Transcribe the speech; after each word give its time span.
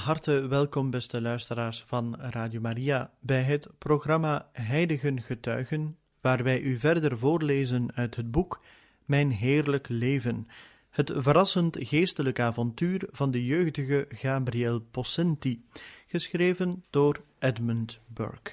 Harte 0.00 0.46
welkom, 0.46 0.90
beste 0.90 1.20
luisteraars 1.20 1.84
van 1.86 2.16
Radio 2.18 2.60
Maria, 2.60 3.10
bij 3.20 3.42
het 3.42 3.68
programma 3.78 4.48
Heiligen 4.52 5.22
Getuigen, 5.22 5.96
waar 6.20 6.42
wij 6.42 6.60
u 6.60 6.78
verder 6.78 7.18
voorlezen 7.18 7.90
uit 7.94 8.16
het 8.16 8.30
boek 8.30 8.60
Mijn 9.04 9.30
Heerlijk 9.30 9.88
Leven, 9.88 10.46
het 10.90 11.12
verrassend 11.14 11.76
geestelijk 11.80 12.40
avontuur 12.40 13.08
van 13.10 13.30
de 13.30 13.44
jeugdige 13.44 14.06
Gabriel 14.08 14.80
Possenti, 14.80 15.64
geschreven 16.06 16.84
door 16.90 17.20
Edmund 17.38 18.00
Burke. 18.06 18.52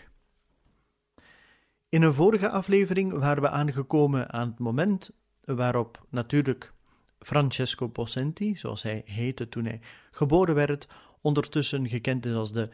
In 1.89 2.01
een 2.01 2.13
vorige 2.13 2.49
aflevering 2.49 3.13
waren 3.13 3.43
we 3.43 3.49
aangekomen 3.49 4.33
aan 4.33 4.47
het 4.47 4.59
moment 4.59 5.11
waarop 5.43 6.05
natuurlijk 6.09 6.73
Francesco 7.19 7.87
Possenti, 7.87 8.55
zoals 8.55 8.83
hij 8.83 9.01
heette 9.05 9.49
toen 9.49 9.65
hij 9.65 9.79
geboren 10.11 10.55
werd, 10.55 10.87
ondertussen 11.21 11.89
gekend 11.89 12.25
is 12.25 12.33
als 12.33 12.51
de 12.51 12.69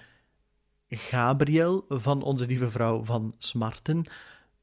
Gabriel 0.90 1.86
van 1.90 2.22
onze 2.22 2.46
lieve 2.46 2.70
vrouw 2.70 3.04
van 3.04 3.36
Smarten, 3.38 4.00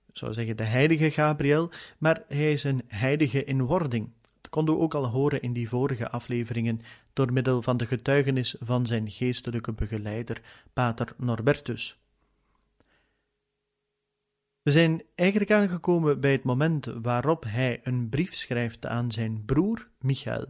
ik 0.07 0.19
zou 0.19 0.33
zeggen 0.33 0.57
de 0.57 0.65
heilige 0.65 1.11
Gabriel, 1.11 1.71
maar 1.99 2.23
hij 2.29 2.53
is 2.53 2.65
een 2.65 2.83
heilige 2.87 3.45
in 3.45 3.63
wording. 3.63 4.11
Dat 4.41 4.51
konden 4.51 4.75
we 4.75 4.81
ook 4.81 4.95
al 4.95 5.07
horen 5.07 5.43
in 5.43 5.53
die 5.53 5.69
vorige 5.69 6.11
afleveringen 6.11 6.81
door 7.13 7.33
middel 7.33 7.63
van 7.63 7.77
de 7.77 7.87
getuigenis 7.87 8.57
van 8.59 8.87
zijn 8.87 9.11
geestelijke 9.11 9.73
begeleider, 9.73 10.41
Pater 10.73 11.15
Norbertus. 11.17 11.99
We 14.63 14.71
zijn 14.71 15.03
eigenlijk 15.15 15.51
aangekomen 15.51 16.21
bij 16.21 16.33
het 16.33 16.43
moment 16.43 16.87
waarop 17.03 17.45
hij 17.45 17.81
een 17.83 18.09
brief 18.09 18.35
schrijft 18.35 18.87
aan 18.87 19.13
zijn 19.13 19.45
broer 19.45 19.89
Michael. 19.99 20.47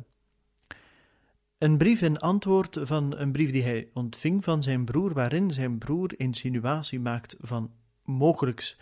Een 1.61 1.79
brief 1.79 2.03
in 2.03 2.19
antwoord 2.19 2.79
van 2.83 3.17
een 3.17 3.33
brief 3.33 3.51
die 3.51 3.63
hij 3.63 3.89
ontving 3.93 4.45
van 4.45 4.63
zijn 4.63 4.85
broer, 4.85 5.13
waarin 5.13 5.51
zijn 5.51 5.79
broer 5.79 6.13
insinuatie 6.17 7.01
maakt 7.01 7.37
van 7.41 7.71
mogelijks 8.05 8.79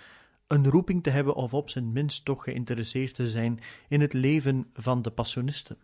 een 0.47 0.67
roeping 0.67 1.03
te 1.03 1.11
hebben 1.11 1.35
of 1.35 1.55
op 1.55 1.71
zijn 1.71 1.93
minst 1.93 2.25
toch 2.25 2.43
geïnteresseerd 2.43 3.15
te 3.15 3.29
zijn 3.29 3.61
in 3.89 4.01
het 4.01 4.13
leven 4.13 4.71
van 4.75 5.03
de 5.03 5.11
passionisten. 5.11 5.79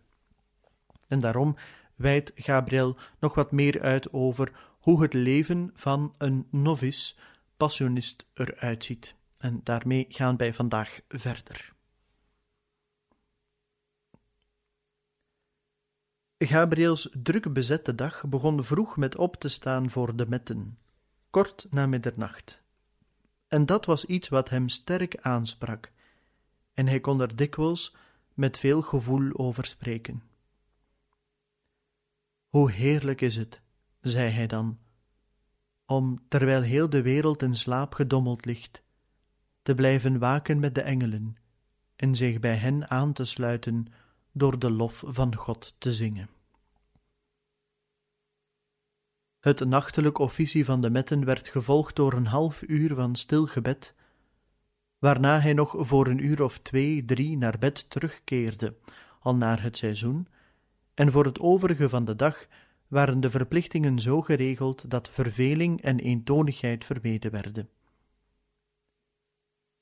En 1.07 1.19
daarom 1.19 1.55
wijdt 1.95 2.31
Gabriel 2.35 2.97
nog 3.19 3.35
wat 3.35 3.51
meer 3.51 3.81
uit 3.81 4.13
over 4.13 4.51
hoe 4.79 5.01
het 5.01 5.13
leven 5.13 5.71
van 5.73 6.13
een 6.17 6.47
novice 6.51 7.13
passionist 7.57 8.25
eruit 8.33 8.83
ziet. 8.83 9.15
En 9.37 9.61
daarmee 9.63 10.05
gaan 10.09 10.37
wij 10.37 10.53
vandaag 10.53 10.99
verder. 11.07 11.74
Gabriels 16.37 17.09
druk 17.13 17.53
bezette 17.53 17.95
dag 17.95 18.23
begon 18.27 18.63
vroeg 18.63 18.97
met 18.97 19.15
op 19.15 19.35
te 19.35 19.49
staan 19.49 19.89
voor 19.89 20.15
de 20.15 20.25
metten, 20.27 20.77
kort 21.29 21.67
na 21.69 21.87
middernacht. 21.87 22.61
En 23.47 23.65
dat 23.65 23.85
was 23.85 24.05
iets 24.05 24.27
wat 24.27 24.49
hem 24.49 24.69
sterk 24.69 25.17
aansprak, 25.17 25.91
en 26.73 26.87
hij 26.87 26.99
kon 26.99 27.21
er 27.21 27.35
dikwijls 27.35 27.95
met 28.33 28.57
veel 28.57 28.81
gevoel 28.81 29.37
over 29.37 29.65
spreken. 29.65 30.23
Hoe 32.49 32.71
heerlijk 32.71 33.21
is 33.21 33.35
het, 33.35 33.61
zei 34.01 34.29
hij 34.29 34.47
dan, 34.47 34.79
om, 35.85 36.23
terwijl 36.27 36.61
heel 36.61 36.89
de 36.89 37.01
wereld 37.01 37.41
in 37.41 37.55
slaap 37.55 37.93
gedommeld 37.93 38.45
ligt, 38.45 38.83
te 39.61 39.75
blijven 39.75 40.19
waken 40.19 40.59
met 40.59 40.75
de 40.75 40.81
engelen 40.81 41.37
en 41.95 42.15
zich 42.15 42.39
bij 42.39 42.55
hen 42.55 42.89
aan 42.89 43.13
te 43.13 43.25
sluiten 43.25 43.87
door 44.37 44.59
de 44.59 44.71
lof 44.71 45.03
van 45.07 45.35
God 45.35 45.75
te 45.77 45.93
zingen. 45.93 46.29
Het 49.39 49.59
nachtelijk 49.59 50.17
officie 50.17 50.65
van 50.65 50.81
de 50.81 50.89
metten 50.89 51.25
werd 51.25 51.47
gevolgd 51.49 51.95
door 51.95 52.13
een 52.13 52.25
half 52.25 52.61
uur 52.61 52.95
van 52.95 53.15
stil 53.15 53.45
gebed, 53.45 53.93
waarna 54.99 55.39
hij 55.39 55.53
nog 55.53 55.75
voor 55.77 56.07
een 56.07 56.25
uur 56.25 56.43
of 56.43 56.59
twee, 56.59 57.05
drie 57.05 57.37
naar 57.37 57.57
bed 57.57 57.89
terugkeerde, 57.89 58.75
al 59.19 59.35
naar 59.35 59.61
het 59.61 59.77
seizoen, 59.77 60.27
en 60.93 61.11
voor 61.11 61.25
het 61.25 61.39
overige 61.39 61.89
van 61.89 62.05
de 62.05 62.15
dag 62.15 62.47
waren 62.87 63.19
de 63.19 63.29
verplichtingen 63.29 63.99
zo 63.99 64.21
geregeld 64.21 64.89
dat 64.89 65.09
verveling 65.09 65.81
en 65.81 65.99
eentonigheid 65.99 66.85
vermeden 66.85 67.31
werden. 67.31 67.69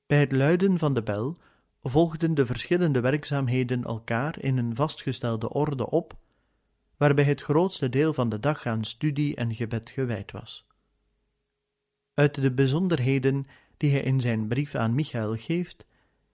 Bij 0.05 0.19
het 0.19 0.31
luiden 0.31 0.79
van 0.79 0.93
de 0.93 1.03
bel 1.03 1.37
volgden 1.83 2.33
de 2.33 2.45
verschillende 2.45 2.99
werkzaamheden 2.99 3.83
elkaar 3.83 4.39
in 4.39 4.57
een 4.57 4.75
vastgestelde 4.75 5.49
orde 5.49 5.89
op, 5.89 6.17
waarbij 6.97 7.23
het 7.23 7.41
grootste 7.41 7.89
deel 7.89 8.13
van 8.13 8.29
de 8.29 8.39
dag 8.39 8.65
aan 8.65 8.83
studie 8.83 9.35
en 9.35 9.55
gebed 9.55 9.89
gewijd 9.89 10.31
was. 10.31 10.65
Uit 12.13 12.41
de 12.41 12.51
bijzonderheden 12.51 13.45
die 13.77 13.91
hij 13.91 14.01
in 14.01 14.21
zijn 14.21 14.47
brief 14.47 14.75
aan 14.75 14.95
Michael 14.95 15.35
geeft, 15.35 15.85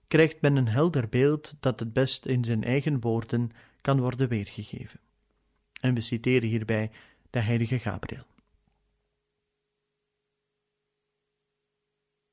krijgt 0.07 0.41
men 0.41 0.55
een 0.55 0.67
helder 0.67 1.09
beeld 1.09 1.55
dat 1.59 1.79
het 1.79 1.93
best 1.93 2.25
in 2.25 2.43
zijn 2.43 2.63
eigen 2.63 2.99
woorden 2.99 3.51
kan 3.81 3.99
worden 3.99 4.29
weergegeven. 4.29 4.99
En 5.81 5.93
we 5.93 6.01
citeren 6.01 6.49
hierbij 6.49 6.91
de 7.29 7.39
heilige 7.39 7.79
Gabriel. 7.79 8.23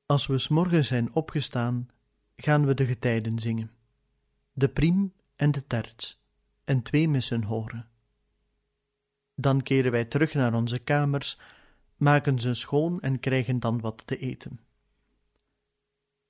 Als 0.05 0.27
we 0.27 0.37
s 0.37 0.47
morgens 0.47 0.87
zijn 0.87 1.13
opgestaan, 1.13 1.89
gaan 2.37 2.65
we 2.65 2.73
de 2.73 2.85
getijden 2.85 3.39
zingen, 3.39 3.71
de 4.53 4.69
priem 4.69 5.13
en 5.35 5.51
de 5.51 5.67
terts, 5.67 6.21
en 6.63 6.81
twee 6.81 7.07
missen 7.09 7.43
horen. 7.43 7.89
Dan 9.35 9.61
keren 9.61 9.91
wij 9.91 10.05
terug 10.05 10.33
naar 10.33 10.53
onze 10.53 10.79
kamers, 10.79 11.39
maken 11.95 12.39
ze 12.39 12.53
schoon 12.53 13.01
en 13.01 13.19
krijgen 13.19 13.59
dan 13.59 13.81
wat 13.81 14.07
te 14.07 14.17
eten. 14.17 14.59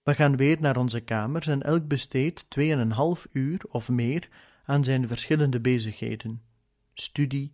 We 0.04 0.16
gaan 0.16 0.38
weer 0.38 0.62
naar 0.62 0.78
onze 0.78 1.00
kamers 1.00 1.48
en 1.48 1.62
elk 1.62 1.88
besteedt 1.88 2.50
twee 2.50 2.72
en 2.72 2.80
een 2.80 2.92
half 2.92 3.28
uur 3.32 3.62
of 3.70 3.90
meer 3.90 4.30
aan 4.66 4.84
zijn 4.84 5.08
verschillende 5.08 5.60
bezigheden, 5.60 6.42
studie, 6.94 7.54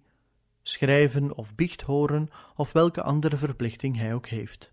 schrijven 0.62 1.36
of 1.36 1.56
biecht 1.56 1.82
horen 1.82 2.30
of 2.56 2.72
welke 2.72 3.02
andere 3.02 3.38
verplichting 3.38 3.98
hij 3.98 4.14
ook 4.14 4.28
heeft. 4.28 4.72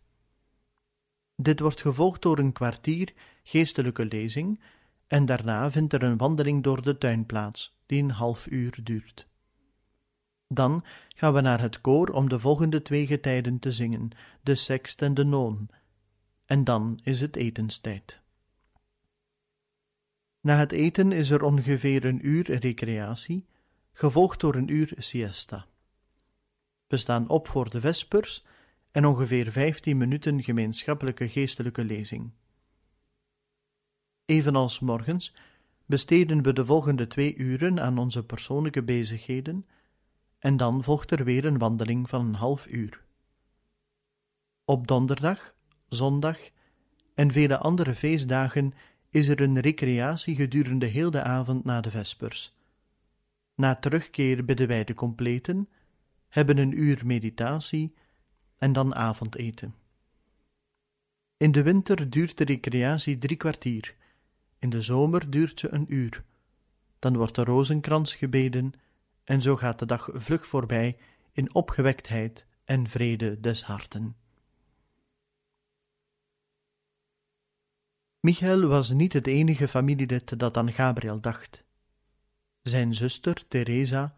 Dit 1.37 1.61
wordt 1.61 1.81
gevolgd 1.81 2.23
door 2.23 2.39
een 2.39 2.53
kwartier 2.53 3.13
geestelijke 3.43 4.05
lezing 4.05 4.61
en 5.07 5.27
daarna 5.27 5.71
vindt 5.71 5.93
er 5.93 6.03
een 6.03 6.17
wandeling 6.17 6.63
door 6.63 6.83
de 6.83 6.99
tuin 6.99 7.27
plaats, 7.27 7.77
die 7.87 8.03
een 8.03 8.11
half 8.11 8.47
uur 8.47 8.79
duurt. 8.83 9.27
Dan 10.49 10.85
gaan 11.09 11.33
we 11.33 11.41
naar 11.41 11.61
het 11.61 11.81
koor 11.81 12.09
om 12.09 12.29
de 12.29 12.39
volgende 12.39 12.83
twee 12.83 13.07
getijden 13.07 13.59
te 13.59 13.73
zingen, 13.73 14.11
de 14.43 14.55
sext 14.55 15.03
en 15.03 15.15
de 15.15 15.25
noon, 15.25 15.69
en 16.47 16.65
dan 16.65 17.01
is 17.03 17.21
het 17.21 17.37
etenstijd. 17.37 18.21
Na 20.41 20.57
het 20.57 20.73
eten 20.73 21.13
is 21.13 21.31
er 21.31 21.43
ongeveer 21.43 22.05
een 22.05 22.27
uur 22.27 22.59
recreatie, 22.59 23.47
gevolgd 23.93 24.41
door 24.41 24.55
een 24.55 24.69
uur 24.69 24.93
siesta. 24.97 25.67
We 26.87 26.97
staan 26.97 27.29
op 27.29 27.49
voor 27.49 27.71
de 27.71 27.81
vespers 27.81 28.45
en 28.91 29.07
ongeveer 29.07 29.53
vijftien 29.53 29.97
minuten 29.97 30.43
gemeenschappelijke 30.43 31.29
geestelijke 31.29 31.85
lezing. 31.85 32.31
Evenals 34.31 34.79
morgens 34.79 35.35
besteden 35.87 36.43
we 36.43 36.53
de 36.53 36.65
volgende 36.65 37.07
twee 37.07 37.37
uren 37.37 37.81
aan 37.81 37.99
onze 37.99 38.25
persoonlijke 38.25 38.83
bezigheden 38.83 39.67
en 40.39 40.57
dan 40.57 40.85
volgt 40.85 41.11
er 41.11 41.25
weer 41.25 41.45
een 41.45 41.59
wandeling 41.59 42.09
van 42.09 42.27
een 42.27 42.35
half 42.35 42.67
uur. 42.67 43.03
Op 44.65 44.87
donderdag, 44.87 45.55
zondag 45.89 46.39
en 47.15 47.31
vele 47.33 47.59
andere 47.59 47.95
feestdagen 47.95 48.73
is 49.09 49.29
er 49.29 49.41
een 49.41 49.61
recreatie 49.61 50.37
gedurende 50.37 50.87
heel 50.87 51.11
de 51.11 51.23
avond 51.23 51.65
na 51.65 51.81
de 51.81 51.91
vespers. 51.91 52.55
Na 53.55 53.75
terugkeer 53.75 54.45
bidden 54.45 54.69
wij 54.69 54.85
de 54.85 54.95
completen, 54.95 55.69
hebben 56.29 56.59
een 56.59 56.81
uur 56.81 57.01
meditatie 57.05 57.95
en 58.59 58.73
dan 58.73 58.95
avondeten. 58.95 59.75
In 61.37 61.53
de 61.53 61.63
winter 61.63 62.11
duurt 62.11 62.39
de 62.39 62.45
recreatie 62.45 63.19
drie 63.19 63.37
kwartier 63.37 63.99
In 64.61 64.71
de 64.71 64.81
zomer 64.81 65.31
duurt 65.31 65.61
ze 65.61 65.73
een 65.73 65.95
uur. 65.95 66.25
Dan 66.99 67.17
wordt 67.17 67.35
de 67.35 67.45
rozenkrans 67.45 68.15
gebeden 68.15 68.73
en 69.25 69.43
zo 69.43 69.57
gaat 69.57 69.79
de 69.79 69.87
dag 69.87 70.09
vlug 70.13 70.47
voorbij 70.47 70.97
in 71.33 71.55
opgewektheid 71.55 72.47
en 72.65 72.89
vrede 72.89 73.41
des 73.41 73.65
harten. 73.65 74.17
Michael 78.21 78.67
was 78.67 78.91
niet 78.91 79.13
het 79.13 79.27
enige 79.27 79.69
familielid 79.69 80.39
dat 80.39 80.57
aan 80.57 80.73
Gabriel 80.73 81.21
dacht. 81.21 81.65
Zijn 82.63 82.95
zuster, 82.95 83.49
Teresa, 83.49 84.17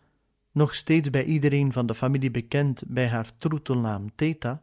nog 0.51 0.75
steeds 0.75 1.11
bij 1.11 1.25
iedereen 1.25 1.73
van 1.73 1.87
de 1.87 1.95
familie 1.95 2.31
bekend 2.31 2.83
bij 2.87 3.09
haar 3.09 3.37
troetelnaam 3.37 4.15
Theta, 4.15 4.63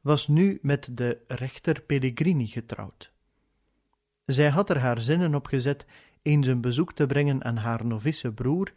was 0.00 0.28
nu 0.28 0.58
met 0.62 0.88
de 0.90 1.18
rechter 1.26 1.80
Pellegrini 1.80 2.46
getrouwd. 2.46 3.12
Zij 4.26 4.50
had 4.50 4.70
er 4.70 4.78
haar 4.78 5.00
zinnen 5.00 5.34
op 5.34 5.46
gezet 5.46 5.86
eens 6.22 6.46
een 6.46 6.60
bezoek 6.60 6.92
te 6.92 7.06
brengen 7.06 7.44
aan 7.44 7.56
haar 7.56 7.86
novice 7.86 8.32
broer 8.32 8.72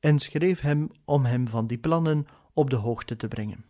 en 0.00 0.18
schreef 0.18 0.60
hem 0.60 0.90
om 1.04 1.24
hem 1.24 1.48
van 1.48 1.66
die 1.66 1.78
plannen 1.78 2.26
op 2.52 2.70
de 2.70 2.76
hoogte 2.76 3.16
te 3.16 3.28
brengen. 3.28 3.64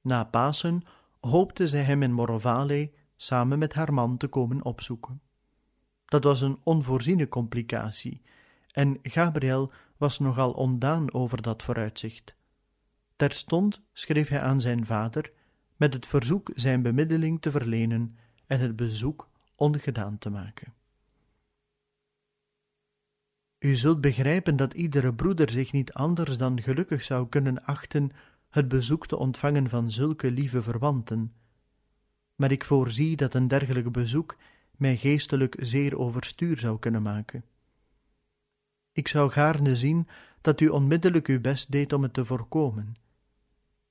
Na 0.00 0.24
Pasen 0.24 0.82
hoopte 1.20 1.68
zij 1.68 1.82
hem 1.82 2.02
in 2.02 2.12
Morovale 2.12 2.90
samen 3.16 3.58
met 3.58 3.72
haar 3.72 3.92
man 3.92 4.16
te 4.16 4.26
komen 4.26 4.64
opzoeken. 4.64 5.20
Dat 6.04 6.24
was 6.24 6.40
een 6.40 6.60
onvoorziene 6.62 7.28
complicatie, 7.28 8.22
en 8.70 8.98
Gabriel 9.02 9.72
was 9.96 10.18
nogal 10.18 10.52
ondaan 10.52 11.12
over 11.12 11.42
dat 11.42 11.62
vooruitzicht. 11.62 12.34
Terstond 13.16 13.82
schreef 13.92 14.28
hij 14.28 14.40
aan 14.40 14.60
zijn 14.60 14.86
vader 14.86 15.32
met 15.76 15.94
het 15.94 16.06
verzoek 16.06 16.50
zijn 16.54 16.82
bemiddeling 16.82 17.40
te 17.40 17.50
verlenen 17.50 18.16
en 18.46 18.60
het 18.60 18.76
bezoek 18.76 19.28
ongedaan 19.56 20.18
te 20.18 20.30
maken. 20.30 20.74
U 23.58 23.74
zult 23.74 24.00
begrijpen 24.00 24.56
dat 24.56 24.74
iedere 24.74 25.14
broeder 25.14 25.50
zich 25.50 25.72
niet 25.72 25.92
anders 25.92 26.38
dan 26.38 26.62
gelukkig 26.62 27.02
zou 27.02 27.28
kunnen 27.28 27.64
achten 27.64 28.10
het 28.48 28.68
bezoek 28.68 29.06
te 29.06 29.16
ontvangen 29.16 29.68
van 29.68 29.90
zulke 29.90 30.30
lieve 30.30 30.62
verwanten, 30.62 31.32
maar 32.34 32.52
ik 32.52 32.64
voorzie 32.64 33.16
dat 33.16 33.34
een 33.34 33.48
dergelijk 33.48 33.92
bezoek 33.92 34.36
mij 34.76 34.96
geestelijk 34.96 35.56
zeer 35.58 35.98
overstuur 35.98 36.58
zou 36.58 36.78
kunnen 36.78 37.02
maken. 37.02 37.44
Ik 38.92 39.08
zou 39.08 39.30
gaarne 39.30 39.76
zien 39.76 40.08
dat 40.40 40.60
u 40.60 40.68
onmiddellijk 40.68 41.26
uw 41.26 41.40
best 41.40 41.70
deed 41.70 41.92
om 41.92 42.02
het 42.02 42.12
te 42.12 42.24
voorkomen. 42.24 42.94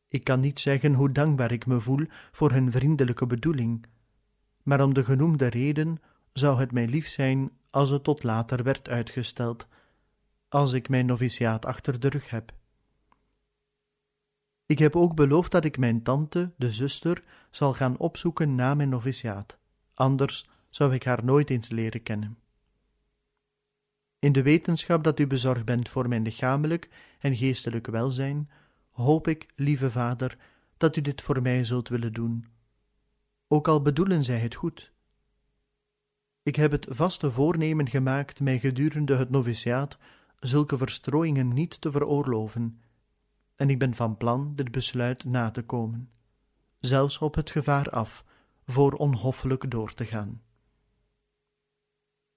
Ik 0.08 0.24
kan 0.24 0.40
niet 0.40 0.60
zeggen 0.60 0.94
hoe 0.94 1.12
dankbaar 1.12 1.52
ik 1.52 1.66
me 1.66 1.80
voel 1.80 2.06
voor 2.32 2.52
hun 2.52 2.72
vriendelijke 2.72 3.26
bedoeling, 3.26 3.86
maar 4.66 4.84
om 4.84 4.94
de 4.94 5.04
genoemde 5.04 5.48
reden 5.48 6.02
zou 6.34 6.60
het 6.60 6.72
mij 6.72 6.88
lief 6.88 7.08
zijn 7.08 7.52
als 7.70 7.90
het 7.90 8.04
tot 8.04 8.24
later 8.24 8.64
werd 8.64 8.90
uitgesteld, 8.90 9.68
als 10.50 10.74
ik 10.74 10.90
mijn 10.90 11.06
noviciaat 11.06 11.66
achter 11.66 12.00
de 12.00 12.10
rug 12.10 12.30
heb. 12.30 12.52
Ik 14.66 14.80
heb 14.80 14.96
ook 14.96 15.16
beloofd 15.16 15.52
dat 15.52 15.66
ik 15.66 15.78
mijn 15.78 16.04
tante, 16.04 16.52
de 16.58 16.72
zuster, 16.72 17.24
zal 17.52 17.74
gaan 17.74 17.98
opzoeken 17.98 18.56
na 18.56 18.74
mijn 18.74 18.90
noviciaat, 18.90 19.58
anders 19.94 20.50
zou 20.70 20.94
ik 20.94 21.04
haar 21.04 21.24
nooit 21.24 21.50
eens 21.50 21.70
leren 21.70 22.04
kennen. 22.04 22.38
In 24.20 24.32
de 24.32 24.44
wetenschap 24.44 25.04
dat 25.04 25.20
u 25.20 25.28
bezorgd 25.28 25.66
bent 25.66 25.90
voor 25.90 26.08
mijn 26.08 26.24
lichamelijk 26.24 26.90
en 27.20 27.36
geestelijk 27.36 27.88
welzijn, 27.88 28.50
hoop 28.92 29.28
ik, 29.28 29.50
lieve 29.56 29.92
vader, 29.92 30.38
dat 30.78 30.96
u 30.96 31.02
dit 31.02 31.22
voor 31.22 31.42
mij 31.42 31.64
zult 31.64 31.90
willen 31.90 32.14
doen. 32.14 32.55
Ook 33.48 33.68
al 33.68 33.82
bedoelen 33.82 34.24
zij 34.24 34.40
het 34.40 34.56
goed. 34.56 34.92
Ik 36.44 36.56
heb 36.56 36.72
het 36.72 36.88
vaste 36.90 37.32
voornemen 37.32 37.90
gemaakt 37.90 38.40
mij 38.40 38.60
gedurende 38.60 39.16
het 39.16 39.30
noviciaat 39.30 39.98
zulke 40.40 40.78
verstrooiingen 40.78 41.54
niet 41.54 41.82
te 41.82 41.92
veroorloven, 41.92 42.82
en 43.56 43.70
ik 43.70 43.80
ben 43.80 43.96
van 43.96 44.18
plan 44.18 44.56
dit 44.56 44.72
besluit 44.72 45.24
na 45.24 45.52
te 45.52 45.62
komen, 45.64 46.10
zelfs 46.80 47.18
op 47.18 47.36
het 47.36 47.50
gevaar 47.50 47.90
af 47.90 48.26
voor 48.66 48.94
onhoffelijk 48.94 49.72
door 49.72 49.94
te 49.94 50.06
gaan. 50.06 50.42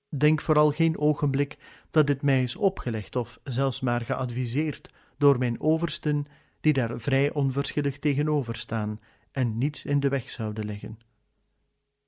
Denk 0.08 0.40
vooral 0.40 0.70
geen 0.70 0.98
ogenblik 0.98 1.58
dat 1.90 2.06
dit 2.06 2.22
mij 2.22 2.42
is 2.42 2.56
opgelegd 2.56 3.16
of 3.16 3.40
zelfs 3.44 3.80
maar 3.80 4.00
geadviseerd 4.00 4.90
door 5.18 5.38
mijn 5.38 5.60
oversten, 5.60 6.26
die 6.60 6.72
daar 6.72 7.00
vrij 7.00 7.32
onverschillig 7.32 7.98
tegenover 7.98 8.56
staan 8.56 9.00
en 9.38 9.58
niets 9.58 9.84
in 9.84 10.00
de 10.00 10.08
weg 10.08 10.30
zouden 10.30 10.64
leggen. 10.64 10.98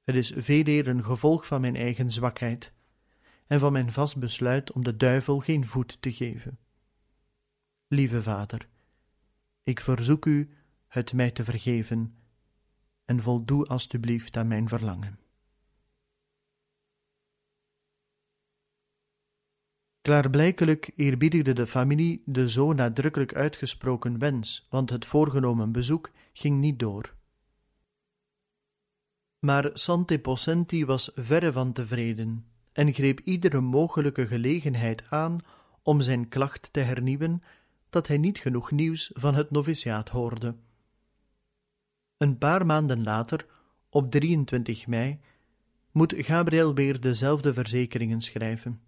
Het 0.03 0.17
is 0.17 0.33
veel 0.37 0.67
eer 0.67 0.89
een 0.89 1.05
gevolg 1.05 1.47
van 1.47 1.61
mijn 1.61 1.77
eigen 1.77 2.11
zwakheid 2.11 2.73
en 3.47 3.61
van 3.61 3.73
mijn 3.73 3.93
vast 3.93 4.17
besluit 4.17 4.73
om 4.73 4.85
de 4.85 4.97
duivel 4.97 5.39
geen 5.39 5.67
voet 5.67 6.03
te 6.03 6.13
geven. 6.13 6.59
Lieve 7.87 8.23
vader, 8.23 8.69
ik 9.63 9.81
verzoek 9.81 10.27
u 10.27 10.57
het 10.87 11.13
mij 11.13 11.31
te 11.31 11.45
vergeven 11.45 12.15
en 13.05 13.23
voldoe 13.23 13.67
alstublieft 13.67 14.37
aan 14.37 14.49
mijn 14.49 14.69
verlangen. 14.69 15.19
Klaarblijkelijk 20.01 20.93
eerbiedigde 20.97 21.53
de 21.53 21.67
familie 21.67 22.23
de 22.27 22.49
zo 22.49 22.73
nadrukkelijk 22.73 23.35
uitgesproken 23.35 24.19
wens, 24.19 24.67
want 24.71 24.91
het 24.91 25.07
voorgenomen 25.07 25.73
bezoek 25.73 26.11
ging 26.33 26.59
niet 26.59 26.79
door. 26.79 27.19
Maar 29.41 29.71
Sante 29.73 30.19
Possenti 30.19 30.85
was 30.85 31.11
verre 31.15 31.53
van 31.53 31.73
tevreden 31.73 32.47
en 32.73 32.93
greep 32.93 33.21
iedere 33.21 33.61
mogelijke 33.61 34.27
gelegenheid 34.27 35.03
aan 35.09 35.39
om 35.83 36.01
zijn 36.01 36.29
klacht 36.29 36.73
te 36.73 36.81
hernieuwen 36.81 37.43
dat 37.91 38.07
hij 38.07 38.19
niet 38.19 38.39
genoeg 38.39 38.71
nieuws 38.71 39.11
van 39.15 39.35
het 39.35 39.51
noviciaat 39.51 40.09
hoorde. 40.09 40.55
Een 42.17 42.39
paar 42.39 42.67
maanden 42.67 43.03
later, 43.03 43.47
op 43.89 44.11
23 44.11 44.87
mei, 44.87 45.21
moet 45.93 46.15
Gabriel 46.17 46.75
weer 46.75 47.01
dezelfde 47.01 47.55
verzekeringen 47.55 48.21
schrijven. 48.21 48.81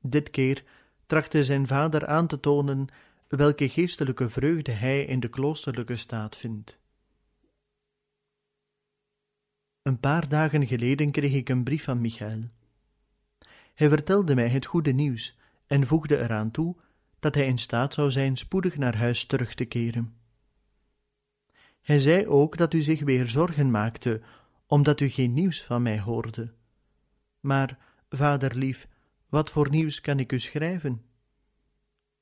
Dit 0.00 0.30
keer 0.30 0.64
trachtte 1.06 1.44
zijn 1.44 1.66
vader 1.66 2.06
aan 2.06 2.26
te 2.26 2.40
tonen 2.40 2.86
welke 3.28 3.68
geestelijke 3.68 4.28
vreugde 4.28 4.72
hij 4.72 5.04
in 5.04 5.20
de 5.20 5.28
kloosterlijke 5.28 5.96
staat 5.96 6.36
vindt. 6.36 6.79
Een 9.82 10.00
paar 10.00 10.28
dagen 10.28 10.66
geleden 10.66 11.10
kreeg 11.10 11.32
ik 11.32 11.48
een 11.48 11.62
brief 11.62 11.84
van 11.84 12.00
Michael. 12.00 12.42
Hij 13.74 13.88
vertelde 13.88 14.34
mij 14.34 14.48
het 14.48 14.66
goede 14.66 14.92
nieuws 14.92 15.36
en 15.66 15.86
voegde 15.86 16.18
eraan 16.18 16.50
toe 16.50 16.76
dat 17.20 17.34
hij 17.34 17.46
in 17.46 17.58
staat 17.58 17.94
zou 17.94 18.10
zijn 18.10 18.36
spoedig 18.36 18.76
naar 18.76 18.96
huis 18.96 19.24
terug 19.24 19.54
te 19.54 19.64
keren. 19.64 20.14
Hij 21.82 21.98
zei 21.98 22.26
ook 22.26 22.56
dat 22.56 22.74
u 22.74 22.82
zich 22.82 23.00
weer 23.00 23.28
zorgen 23.28 23.70
maakte, 23.70 24.20
omdat 24.66 25.00
u 25.00 25.08
geen 25.08 25.34
nieuws 25.34 25.64
van 25.64 25.82
mij 25.82 26.00
hoorde. 26.00 26.52
Maar, 27.40 27.78
vaderlief, 28.08 28.88
wat 29.28 29.50
voor 29.50 29.70
nieuws 29.70 30.00
kan 30.00 30.18
ik 30.18 30.32
u 30.32 30.40
schrijven? 30.40 31.02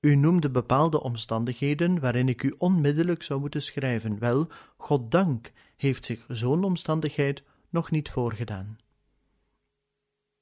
U 0.01 0.15
noemde 0.15 0.51
bepaalde 0.51 1.03
omstandigheden 1.03 2.01
waarin 2.01 2.29
ik 2.29 2.43
u 2.43 2.55
onmiddellijk 2.59 3.23
zou 3.23 3.41
moeten 3.41 3.63
schrijven. 3.63 4.19
Wel, 4.19 4.49
goddank 4.77 5.53
heeft 5.77 6.05
zich 6.05 6.25
zo'n 6.29 6.65
omstandigheid 6.65 7.43
nog 7.69 7.91
niet 7.91 8.11
voorgedaan. 8.11 8.79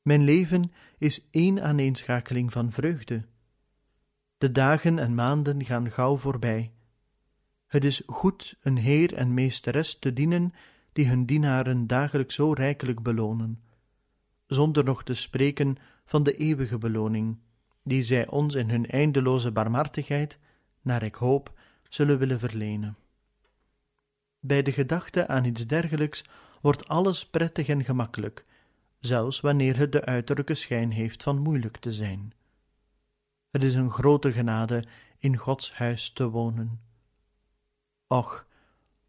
Mijn 0.03 0.23
leven 0.23 0.73
is 0.99 1.29
één 1.31 1.63
aaneenschakeling 1.63 2.53
van 2.53 2.73
vreugde. 2.73 3.25
De 4.39 4.53
dagen 4.53 4.99
en 4.99 5.15
maanden 5.15 5.65
gaan 5.65 5.91
gauw 5.91 6.17
voorbij. 6.17 6.73
Het 7.67 7.85
is 7.85 8.03
goed 8.07 8.57
een 8.61 8.77
heer 8.77 9.15
en 9.15 9.35
meesteres 9.35 9.99
te 9.99 10.13
dienen 10.13 10.53
die 10.93 11.09
hun 11.09 11.27
dienaren 11.27 11.87
dagelijks 11.87 12.35
zo 12.35 12.53
rijkelijk 12.53 13.03
belonen, 13.03 13.63
zonder 14.47 14.85
nog 14.85 15.05
te 15.05 15.15
spreken 15.15 15.77
van 16.05 16.23
de 16.23 16.37
eeuwige 16.37 16.79
beloning, 16.79 17.39
die 17.87 18.03
zij 18.03 18.29
ons 18.29 18.55
in 18.55 18.71
hun 18.71 18.87
eindeloze 18.87 19.51
barmhartigheid, 19.51 20.39
naar 20.83 21.03
ik 21.03 21.15
hoop, 21.15 21.59
zullen 21.89 22.19
willen 22.19 22.39
verlenen. 22.39 22.97
Bij 24.41 24.63
de 24.63 24.73
gedachte 24.73 25.27
aan 25.27 25.45
iets 25.45 25.67
dergelijks 25.67 26.25
wordt 26.61 26.89
alles 26.89 27.27
prettig 27.27 27.69
en 27.69 27.85
gemakkelijk, 27.85 28.45
zelfs 29.01 29.41
wanneer 29.41 29.77
het 29.77 29.93
de 29.93 30.05
uiterlijke 30.05 30.55
schijn 30.55 30.91
heeft 30.91 31.23
van 31.23 31.39
moeilijk 31.39 31.77
te 31.77 31.93
zijn. 31.93 32.33
Het 33.51 33.63
is 33.63 33.75
een 33.75 33.91
grote 33.91 34.33
genade 34.33 34.85
in 35.19 35.37
Gods 35.37 35.73
huis 35.73 36.11
te 36.11 36.29
wonen. 36.29 36.81
Och, 38.07 38.47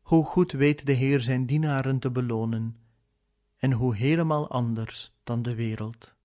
hoe 0.02 0.26
goed 0.26 0.52
weet 0.52 0.86
de 0.86 0.94
Heer 0.94 1.22
zijn 1.22 1.46
dienaren 1.46 2.00
te 2.00 2.12
belonen, 2.12 2.78
en 3.58 3.72
hoe 3.72 3.96
helemaal 3.96 4.50
anders 4.50 5.14
dan 5.24 5.42
de 5.42 5.56
wereld. 5.56 6.16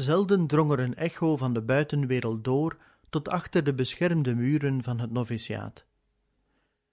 Zelden 0.00 0.46
drong 0.46 0.72
er 0.72 0.80
een 0.80 0.94
echo 0.94 1.36
van 1.36 1.52
de 1.52 1.60
buitenwereld 1.60 2.44
door 2.44 2.76
tot 3.08 3.28
achter 3.28 3.64
de 3.64 3.74
beschermde 3.74 4.34
muren 4.34 4.82
van 4.82 5.00
het 5.00 5.10
noviciaat. 5.10 5.84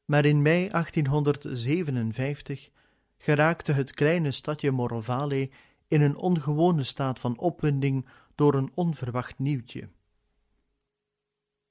Maar 0.05 0.25
in 0.25 0.41
mei 0.41 0.69
1857 0.69 2.69
geraakte 3.17 3.71
het 3.71 3.91
kleine 3.91 4.31
stadje 4.31 4.71
Morovale 4.71 5.49
in 5.87 6.01
een 6.01 6.15
ongewone 6.15 6.83
staat 6.83 7.19
van 7.19 7.37
opwinding 7.37 8.09
door 8.35 8.53
een 8.53 8.71
onverwacht 8.73 9.39
nieuwtje. 9.39 9.89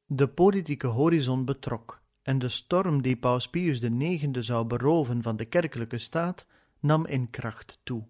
De 0.07 0.29
politieke 0.29 0.87
horizon 0.87 1.45
betrok 1.45 2.01
en 2.23 2.39
de 2.39 2.49
storm 2.49 3.03
die 3.03 3.17
Paus 3.17 3.51
Pius 3.51 3.81
IX 3.81 4.39
zou 4.39 4.67
beroven 4.67 5.23
van 5.23 5.37
de 5.37 5.45
kerkelijke 5.45 5.99
staat 5.99 6.47
nam 6.81 7.07
in 7.07 7.31
kracht 7.31 7.79
toe. 7.83 8.05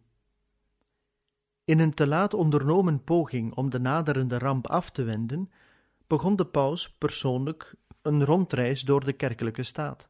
In 1.66 1.78
een 1.78 1.94
te 1.94 2.06
laat 2.06 2.34
ondernomen 2.34 3.04
poging 3.04 3.54
om 3.54 3.70
de 3.70 3.78
naderende 3.78 4.38
ramp 4.38 4.66
af 4.66 4.90
te 4.90 5.02
wenden, 5.02 5.50
begon 6.06 6.36
de 6.36 6.46
paus 6.46 6.90
persoonlijk 6.90 7.74
een 8.02 8.24
rondreis 8.24 8.82
door 8.82 9.04
de 9.04 9.12
kerkelijke 9.12 9.62
staat. 9.62 10.08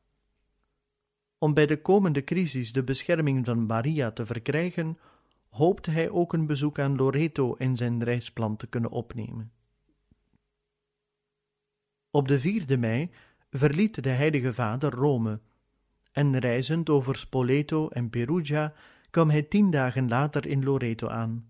Om 1.38 1.54
bij 1.54 1.66
de 1.66 1.82
komende 1.82 2.25
crisis 2.25 2.72
de 2.72 2.82
bescherming 2.82 3.44
van 3.44 3.66
Maria 3.66 4.10
te 4.10 4.26
verkrijgen, 4.26 4.98
hoopte 5.48 5.90
hij 5.90 6.10
ook 6.10 6.32
een 6.32 6.46
bezoek 6.46 6.78
aan 6.78 6.96
Loreto 6.96 7.54
in 7.54 7.76
zijn 7.76 8.04
reisplan 8.04 8.56
te 8.56 8.66
kunnen 8.66 8.90
opnemen. 8.90 9.52
Op 12.10 12.28
de 12.28 12.62
4e 12.62 12.78
mei 12.78 13.10
verliet 13.50 14.02
de 14.02 14.08
heilige 14.08 14.54
vader 14.54 14.92
Rome 14.92 15.40
en 16.12 16.38
reizend 16.38 16.90
over 16.90 17.16
Spoleto 17.16 17.88
en 17.88 18.10
Perugia 18.10 18.75
kwam 19.16 19.30
hij 19.30 19.42
tien 19.42 19.70
dagen 19.70 20.08
later 20.08 20.46
in 20.46 20.64
Loreto 20.64 21.08
aan. 21.08 21.49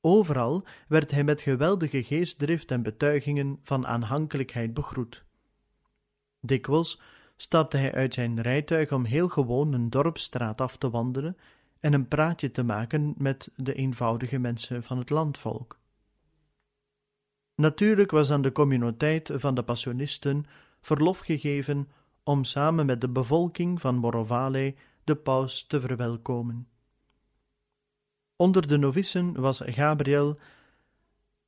Overal 0.00 0.64
werd 0.88 1.10
hij 1.10 1.24
met 1.24 1.40
geweldige 1.40 2.02
geestdrift 2.02 2.70
en 2.70 2.82
betuigingen 2.82 3.58
van 3.62 3.86
aanhankelijkheid 3.86 4.74
begroet. 4.74 5.24
Dikwijls 6.40 7.00
stapte 7.36 7.76
hij 7.76 7.94
uit 7.94 8.14
zijn 8.14 8.40
rijtuig 8.40 8.92
om 8.92 9.04
heel 9.04 9.28
gewoon 9.28 9.72
een 9.72 9.90
dorpstraat 9.90 10.60
af 10.60 10.76
te 10.76 10.90
wandelen 10.90 11.36
en 11.80 11.92
een 11.92 12.08
praatje 12.08 12.50
te 12.50 12.62
maken 12.62 13.14
met 13.16 13.50
de 13.56 13.74
eenvoudige 13.74 14.38
mensen 14.38 14.82
van 14.82 14.98
het 14.98 15.10
landvolk. 15.10 15.78
Natuurlijk 17.54 18.10
was 18.10 18.30
aan 18.30 18.42
de 18.42 18.52
communiteit 18.52 19.30
van 19.34 19.54
de 19.54 19.62
Passionisten 19.62 20.46
verlof 20.80 21.18
gegeven 21.18 21.88
om 22.22 22.44
samen 22.44 22.86
met 22.86 23.00
de 23.00 23.08
bevolking 23.08 23.80
van 23.80 23.96
Morovale 23.96 24.74
de 25.04 25.16
paus 25.16 25.66
te 25.66 25.80
verwelkomen. 25.80 26.68
Onder 28.36 28.68
de 28.68 28.76
novicen 28.76 29.40
was 29.40 29.60
Gabriel 29.64 30.38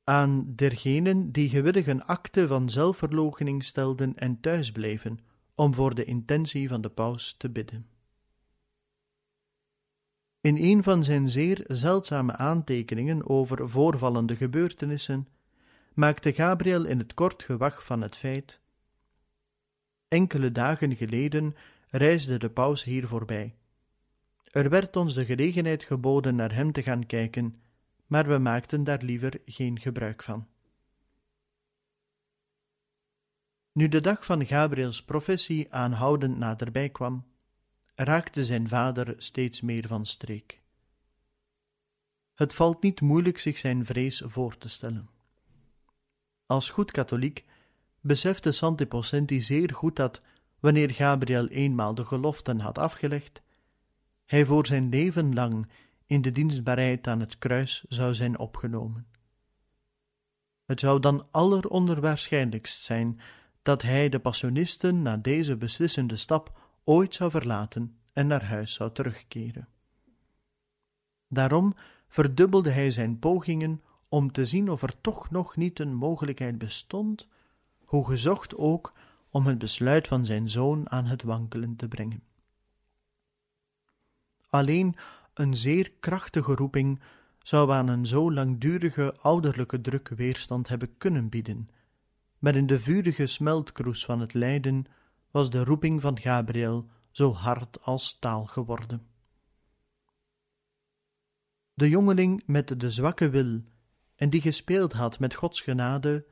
aan 0.03 0.55
dergenen 0.55 1.31
die 1.31 1.49
gewillig 1.49 1.87
een 1.87 2.03
akte 2.03 2.47
van 2.47 2.69
zelfverloochening 2.69 3.63
stelden 3.63 4.15
en 4.15 4.39
thuisbleven, 4.39 5.19
om 5.55 5.73
voor 5.73 5.95
de 5.95 6.05
intentie 6.05 6.67
van 6.67 6.81
de 6.81 6.89
paus 6.89 7.35
te 7.37 7.49
bidden. 7.49 7.87
In 10.41 10.57
een 10.57 10.83
van 10.83 11.03
zijn 11.03 11.29
zeer 11.29 11.63
zeldzame 11.67 12.35
aantekeningen 12.35 13.29
over 13.29 13.69
voorvallende 13.69 14.35
gebeurtenissen 14.35 15.27
maakte 15.93 16.33
Gabriel 16.33 16.85
in 16.85 16.99
het 16.99 17.13
kort 17.13 17.43
gewag 17.43 17.85
van 17.85 18.01
het 18.01 18.15
feit 18.15 18.61
Enkele 20.07 20.51
dagen 20.51 20.95
geleden 20.95 21.55
reisde 21.95 22.37
de 22.37 22.49
paus 22.49 22.83
hier 22.83 23.07
voorbij. 23.07 23.55
Er 24.43 24.69
werd 24.69 24.95
ons 24.95 25.13
de 25.13 25.25
gelegenheid 25.25 25.83
geboden 25.83 26.35
naar 26.35 26.53
hem 26.53 26.71
te 26.71 26.83
gaan 26.83 27.05
kijken, 27.05 27.61
maar 28.07 28.27
we 28.27 28.37
maakten 28.37 28.83
daar 28.83 29.01
liever 29.01 29.41
geen 29.45 29.79
gebruik 29.79 30.23
van. 30.23 30.47
Nu 33.71 33.87
de 33.87 34.01
dag 34.01 34.25
van 34.25 34.45
Gabriels 34.45 35.03
professie 35.03 35.73
aanhoudend 35.73 36.37
naderbij 36.37 36.89
kwam, 36.89 37.25
raakte 37.95 38.45
zijn 38.45 38.67
vader 38.67 39.15
steeds 39.17 39.61
meer 39.61 39.87
van 39.87 40.05
streek. 40.05 40.61
Het 42.33 42.53
valt 42.53 42.81
niet 42.83 43.01
moeilijk 43.01 43.39
zich 43.39 43.57
zijn 43.57 43.85
vrees 43.85 44.21
voor 44.25 44.57
te 44.57 44.69
stellen. 44.69 45.09
Als 46.45 46.69
goed 46.69 46.91
katholiek 46.91 47.45
besefte 48.01 48.51
Santi 48.51 48.85
Pocenti 48.85 49.41
zeer 49.41 49.73
goed 49.73 49.95
dat, 49.95 50.21
wanneer 50.63 50.89
Gabriel 50.89 51.47
eenmaal 51.47 51.95
de 51.95 52.05
geloften 52.05 52.59
had 52.59 52.77
afgelegd, 52.77 53.41
hij 54.25 54.45
voor 54.45 54.65
zijn 54.65 54.89
leven 54.89 55.33
lang 55.33 55.67
in 56.05 56.21
de 56.21 56.31
dienstbaarheid 56.31 57.07
aan 57.07 57.19
het 57.19 57.37
kruis 57.37 57.85
zou 57.89 58.13
zijn 58.13 58.39
opgenomen. 58.39 59.07
Het 60.65 60.79
zou 60.79 60.99
dan 60.99 61.27
alleronderwaarschijnlijkst 61.31 62.83
zijn 62.83 63.19
dat 63.61 63.81
hij 63.81 64.09
de 64.09 64.19
passionisten 64.19 65.01
na 65.01 65.17
deze 65.17 65.55
beslissende 65.55 66.17
stap 66.17 66.59
ooit 66.83 67.15
zou 67.15 67.31
verlaten 67.31 67.97
en 68.13 68.27
naar 68.27 68.43
huis 68.43 68.73
zou 68.73 68.91
terugkeren. 68.91 69.67
Daarom 71.27 71.75
verdubbelde 72.07 72.69
hij 72.69 72.91
zijn 72.91 73.19
pogingen 73.19 73.81
om 74.09 74.31
te 74.31 74.45
zien 74.45 74.69
of 74.69 74.81
er 74.81 75.01
toch 75.01 75.29
nog 75.29 75.55
niet 75.55 75.79
een 75.79 75.93
mogelijkheid 75.93 76.57
bestond 76.57 77.27
hoe 77.85 78.05
gezocht 78.05 78.57
ook, 78.57 78.93
om 79.33 79.45
het 79.45 79.57
besluit 79.57 80.07
van 80.07 80.25
zijn 80.25 80.49
zoon 80.49 80.89
aan 80.89 81.05
het 81.05 81.23
wankelen 81.23 81.75
te 81.75 81.87
brengen. 81.87 82.23
Alleen 84.49 84.95
een 85.33 85.57
zeer 85.57 85.91
krachtige 85.99 86.55
roeping 86.55 87.01
zou 87.39 87.71
aan 87.71 87.87
een 87.87 88.05
zo 88.05 88.31
langdurige 88.31 89.15
ouderlijke 89.17 89.81
druk 89.81 90.07
weerstand 90.07 90.67
hebben 90.67 90.97
kunnen 90.97 91.29
bieden, 91.29 91.69
maar 92.39 92.55
in 92.55 92.67
de 92.67 92.79
vurige 92.79 93.27
smeltkroes 93.27 94.05
van 94.05 94.19
het 94.19 94.33
lijden 94.33 94.85
was 95.31 95.49
de 95.49 95.63
roeping 95.63 96.01
van 96.01 96.19
Gabriel 96.19 96.89
zo 97.11 97.33
hard 97.33 97.81
als 97.81 98.07
staal 98.07 98.45
geworden. 98.45 99.07
De 101.73 101.89
jongeling 101.89 102.43
met 102.45 102.79
de 102.79 102.89
zwakke 102.89 103.29
wil 103.29 103.61
en 104.15 104.29
die 104.29 104.41
gespeeld 104.41 104.93
had 104.93 105.19
met 105.19 105.33
Gods 105.33 105.61
genade, 105.61 106.25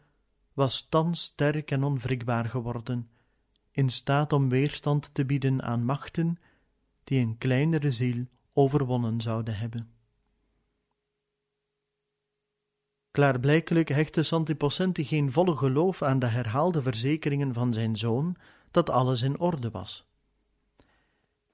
was 0.61 0.85
thans 0.89 1.21
sterk 1.21 1.71
en 1.71 1.83
onwrikbaar 1.83 2.45
geworden, 2.45 3.09
in 3.71 3.89
staat 3.89 4.33
om 4.33 4.49
weerstand 4.49 5.13
te 5.13 5.25
bieden 5.25 5.61
aan 5.63 5.85
machten 5.85 6.37
die 7.03 7.19
een 7.19 7.37
kleinere 7.37 7.91
ziel 7.91 8.25
overwonnen 8.53 9.21
zouden 9.21 9.57
hebben. 9.57 9.91
Klaarblijkelijk 13.11 13.89
hechtte 13.89 14.23
Santipocenti 14.23 15.05
geen 15.05 15.31
volle 15.31 15.57
geloof 15.57 16.01
aan 16.01 16.19
de 16.19 16.25
herhaalde 16.25 16.81
verzekeringen 16.81 17.53
van 17.53 17.73
zijn 17.73 17.97
zoon 17.97 18.35
dat 18.71 18.89
alles 18.89 19.21
in 19.21 19.39
orde 19.39 19.69
was. 19.71 20.07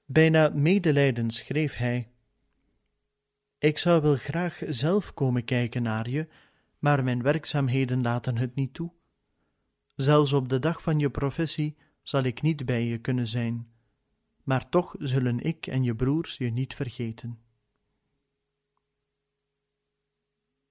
Bijna 0.04 0.48
medelijdend 0.48 1.34
schreef 1.34 1.74
hij: 1.74 2.08
Ik 3.58 3.78
zou 3.78 4.02
wel 4.02 4.16
graag 4.16 4.62
zelf 4.68 5.14
komen 5.14 5.44
kijken 5.44 5.82
naar 5.82 6.08
je, 6.08 6.28
maar 6.78 7.04
mijn 7.04 7.22
werkzaamheden 7.22 8.02
laten 8.02 8.36
het 8.36 8.54
niet 8.54 8.74
toe. 8.74 8.96
Zelfs 9.98 10.32
op 10.32 10.48
de 10.48 10.58
dag 10.58 10.82
van 10.82 10.98
je 10.98 11.10
professie 11.10 11.76
zal 12.02 12.22
ik 12.22 12.42
niet 12.42 12.66
bij 12.66 12.84
je 12.84 12.98
kunnen 12.98 13.26
zijn, 13.26 13.68
maar 14.42 14.68
toch 14.68 14.94
zullen 14.98 15.40
ik 15.40 15.66
en 15.66 15.82
je 15.82 15.94
broers 15.94 16.36
je 16.36 16.50
niet 16.50 16.74
vergeten. 16.74 17.38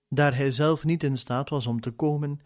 Daar 0.07 0.36
hij 0.36 0.51
zelf 0.51 0.84
niet 0.84 1.03
in 1.03 1.17
staat 1.17 1.50
was 1.50 1.67
om 1.67 1.81
te 1.81 1.91
komen, 1.91 2.39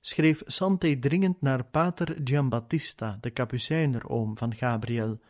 schreef 0.00 0.42
Sante 0.46 0.98
dringend 0.98 1.40
naar 1.40 1.64
pater 1.64 2.20
Giambattista, 2.24 3.18
de 3.20 3.30
kapucijneroom 3.30 4.36
van 4.38 4.54
Gabriel, 4.54 5.20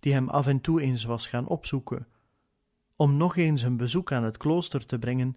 die 0.00 0.12
hem 0.12 0.28
af 0.28 0.46
en 0.46 0.60
toe 0.60 0.80
eens 0.80 1.04
was 1.04 1.26
gaan 1.26 1.46
opzoeken, 1.46 2.06
om 2.96 3.16
nog 3.16 3.36
eens 3.36 3.62
een 3.62 3.76
bezoek 3.76 4.12
aan 4.12 4.24
het 4.24 4.36
klooster 4.36 4.86
te 4.86 4.98
brengen 4.98 5.36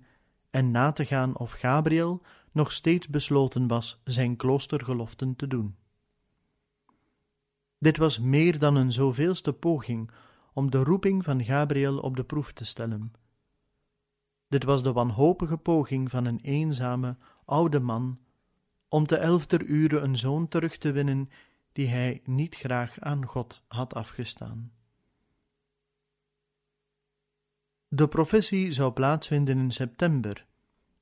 en 0.49 0.71
na 0.71 0.91
te 0.91 1.05
gaan 1.05 1.37
of 1.37 1.51
Gabriel 1.51 2.21
nog 2.51 2.71
steeds 2.71 3.07
besloten 3.07 3.67
was 3.67 4.01
zijn 4.03 4.35
kloostergeloften 4.35 5.35
te 5.35 5.47
doen. 5.47 5.75
Dit 7.77 7.97
was 7.97 8.19
meer 8.19 8.59
dan 8.59 8.75
een 8.75 8.91
zoveelste 8.91 9.53
poging 9.53 10.11
om 10.53 10.71
de 10.71 10.83
roeping 10.83 11.23
van 11.23 11.43
Gabriel 11.43 11.99
op 11.99 12.15
de 12.15 12.23
proef 12.23 12.51
te 12.51 12.65
stellen. 12.65 13.13
Dit 14.47 14.63
was 14.63 14.83
de 14.83 14.91
wanhopige 14.91 15.57
poging 15.57 16.09
van 16.09 16.25
een 16.25 16.39
eenzame, 16.39 17.17
oude 17.45 17.79
man 17.79 18.19
om 18.87 19.05
te 19.05 19.17
elfder 19.17 19.63
ure 19.63 19.99
een 19.99 20.17
zoon 20.17 20.47
terug 20.47 20.77
te 20.77 20.91
winnen 20.91 21.29
die 21.71 21.87
hij 21.87 22.21
niet 22.23 22.55
graag 22.55 22.99
aan 22.99 23.25
God 23.25 23.61
had 23.67 23.93
afgestaan. 23.93 24.71
De 27.87 28.07
professie 28.07 28.71
zou 28.71 28.91
plaatsvinden 28.91 29.57
in 29.57 29.71
september, 29.71 30.45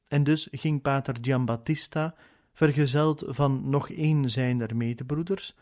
en 0.09 0.23
dus 0.23 0.47
ging 0.51 0.81
pater 0.81 1.17
Giambattista, 1.21 2.15
vergezeld 2.53 3.23
van 3.27 3.69
nog 3.69 3.89
één 3.89 4.29
zijner 4.29 4.75
medebroeders, 4.75 5.55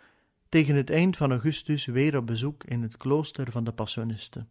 tegen 0.49 0.75
het 0.75 0.89
eind 0.89 1.17
van 1.17 1.31
augustus 1.31 1.86
weer 1.86 2.17
op 2.17 2.25
bezoek 2.25 2.63
in 2.63 2.81
het 2.81 2.97
klooster 2.97 3.51
van 3.51 3.63
de 3.63 3.71
Passionisten. 3.71 4.47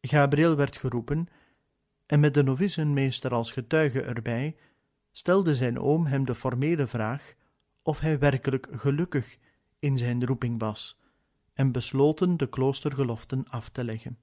Gabriel 0.00 0.56
werd 0.56 0.76
geroepen, 0.76 1.28
en 2.06 2.20
met 2.20 2.34
de 2.34 2.42
novicenmeester 2.42 3.32
als 3.32 3.52
getuige 3.52 4.02
erbij, 4.02 4.56
stelde 5.12 5.54
zijn 5.54 5.78
oom 5.78 6.06
hem 6.06 6.24
de 6.24 6.34
formele 6.34 6.86
vraag 6.86 7.34
of 7.82 8.00
hij 8.00 8.18
werkelijk 8.18 8.68
gelukkig 8.70 9.38
in 9.78 9.98
zijn 9.98 10.26
roeping 10.26 10.60
was, 10.60 10.98
en 11.52 11.72
besloten 11.72 12.36
de 12.36 12.48
kloostergeloften 12.48 13.48
af 13.48 13.68
te 13.68 13.84
leggen. 13.84 14.18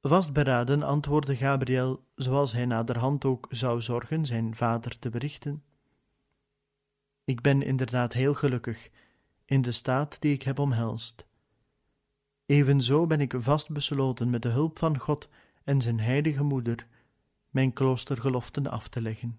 Vastberaden 0.00 0.82
antwoordde 0.82 1.36
Gabriel, 1.36 2.04
zoals 2.14 2.52
hij 2.52 2.66
naderhand 2.66 3.24
ook 3.24 3.46
zou 3.50 3.82
zorgen 3.82 4.26
zijn 4.26 4.54
vader 4.54 4.98
te 4.98 5.10
berichten. 5.10 5.62
Ik 7.24 7.40
ben 7.40 7.62
inderdaad 7.62 8.12
heel 8.12 8.34
gelukkig 8.34 8.90
in 9.44 9.62
de 9.62 9.72
staat 9.72 10.20
die 10.20 10.32
ik 10.32 10.42
heb 10.42 10.58
omhelst. 10.58 11.26
Evenzo 12.46 13.06
ben 13.06 13.20
ik 13.20 13.34
vastbesloten 13.38 14.30
met 14.30 14.42
de 14.42 14.48
hulp 14.48 14.78
van 14.78 14.98
God 14.98 15.28
en 15.64 15.80
zijn 15.80 16.00
heilige 16.00 16.42
moeder 16.42 16.86
mijn 17.50 17.72
kloostergeloften 17.72 18.66
af 18.66 18.88
te 18.88 19.00
leggen. 19.00 19.38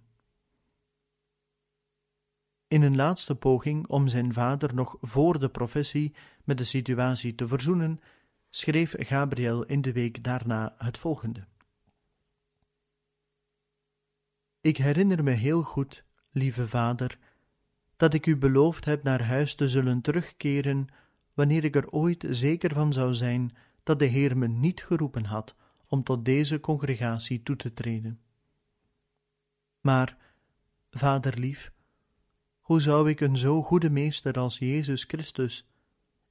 In 2.68 2.82
een 2.82 2.96
laatste 2.96 3.36
poging 3.36 3.88
om 3.88 4.08
zijn 4.08 4.34
vader 4.34 4.74
nog 4.74 4.98
voor 5.02 5.40
de 5.40 5.50
professie 5.50 6.16
met 6.44 6.58
de 6.58 6.64
situatie 6.64 7.36
te 7.36 7.48
verzoenen, 7.48 8.00
schreef 8.50 8.96
Gabriel 8.98 9.64
in 9.66 9.82
de 9.82 9.92
week 9.92 10.24
daarna 10.24 10.76
het 10.78 10.98
volgende. 10.98 11.48
Ik 14.62 14.78
herinner 14.78 15.24
me 15.24 15.32
heel 15.32 15.64
goed, 15.64 16.04
lieve 16.32 16.68
vader, 16.68 17.18
dat 17.98 18.14
ik 18.14 18.26
u 18.26 18.38
beloofd 18.38 18.86
heb 18.86 19.04
naar 19.04 19.24
huis 19.24 19.56
te 19.56 19.68
zullen 19.68 20.02
terugkeren 20.02 20.88
wanneer 21.34 21.64
ik 21.64 21.76
er 21.76 21.90
ooit 21.90 22.26
zeker 22.30 22.74
van 22.74 22.94
zou 22.94 23.14
zijn 23.14 23.56
dat 23.84 24.00
de 24.00 24.06
Heer 24.06 24.38
me 24.38 24.48
niet 24.48 24.84
geroepen 24.84 25.26
had 25.26 25.56
om 25.88 26.04
tot 26.04 26.26
deze 26.26 26.60
congregatie 26.60 27.44
toe 27.44 27.56
te 27.56 27.74
treden. 27.74 28.20
Maar, 29.82 30.18
vaderlief, 30.92 31.72
hoe 32.60 32.82
zou 32.82 33.10
ik 33.10 33.20
een 33.20 33.38
zo 33.38 33.62
goede 33.64 33.90
meester 33.90 34.34
als 34.40 34.58
Jezus 34.58 35.04
Christus 35.04 35.69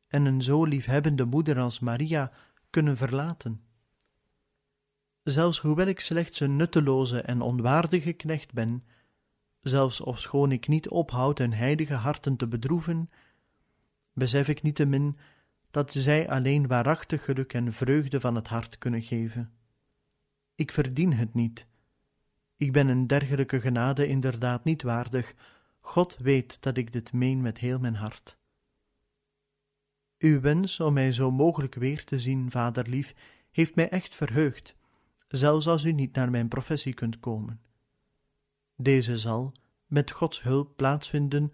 en 0.09 0.25
een 0.25 0.43
zo 0.43 0.65
liefhebbende 0.65 1.25
moeder 1.25 1.59
als 1.59 1.79
Maria 1.79 2.33
kunnen 2.71 2.97
verlaten? 2.97 3.63
Zelfs 5.23 5.59
hoewel 5.59 5.87
ik 5.87 6.01
slechts 6.01 6.41
een 6.41 6.57
nutteloze 6.57 7.21
en 7.21 7.41
onwaardige 7.41 8.13
knecht 8.13 8.53
ben, 8.53 8.85
zelfs 9.61 10.01
ofschoon 10.01 10.53
ik 10.53 10.69
niet 10.69 10.89
ophoud 10.89 11.39
hun 11.39 11.53
heilige 11.53 11.95
harten 11.95 12.37
te 12.37 12.47
bedroeven, 12.47 13.11
besef 14.13 14.49
ik 14.49 14.63
niettemin 14.63 15.17
dat 15.71 15.93
zij 15.93 16.29
alleen 16.29 16.67
waarachtig 16.67 17.25
geluk 17.25 17.53
en 17.53 17.73
vreugde 17.73 18.21
van 18.21 18.35
het 18.35 18.49
hart 18.49 18.79
kunnen 18.79 19.03
geven. 19.03 19.53
Ik 20.55 20.73
verdien 20.73 21.13
het 21.13 21.35
niet. 21.35 21.67
Ik 22.57 22.73
ben 22.73 22.89
een 22.89 23.07
dergelijke 23.07 23.61
genade 23.61 24.07
inderdaad 24.07 24.65
niet 24.65 24.83
waardig. 24.83 25.35
God 25.81 26.17
weet 26.17 26.63
dat 26.63 26.77
ik 26.77 26.93
dit 26.93 27.13
meen 27.13 27.41
met 27.41 27.59
heel 27.59 27.79
mijn 27.79 27.95
hart. 27.95 28.38
Uw 30.19 30.41
wens 30.41 30.81
om 30.81 30.93
mij 30.93 31.13
zo 31.13 31.31
mogelijk 31.31 31.75
weer 31.75 32.05
te 32.05 32.19
zien, 32.19 32.51
vaderlief, 32.51 33.15
heeft 33.51 33.75
mij 33.75 33.89
echt 33.89 34.17
verheugd, 34.17 34.77
zelfs 35.29 35.67
als 35.67 35.85
u 35.85 35.93
niet 35.93 36.15
naar 36.15 36.31
mijn 36.31 36.49
professie 36.49 36.95
kunt 36.95 37.21
komen. 37.21 37.61
Deze 38.77 39.19
zal, 39.19 39.53
met 39.87 40.11
Gods 40.11 40.43
hulp, 40.43 40.77
plaatsvinden, 40.77 41.53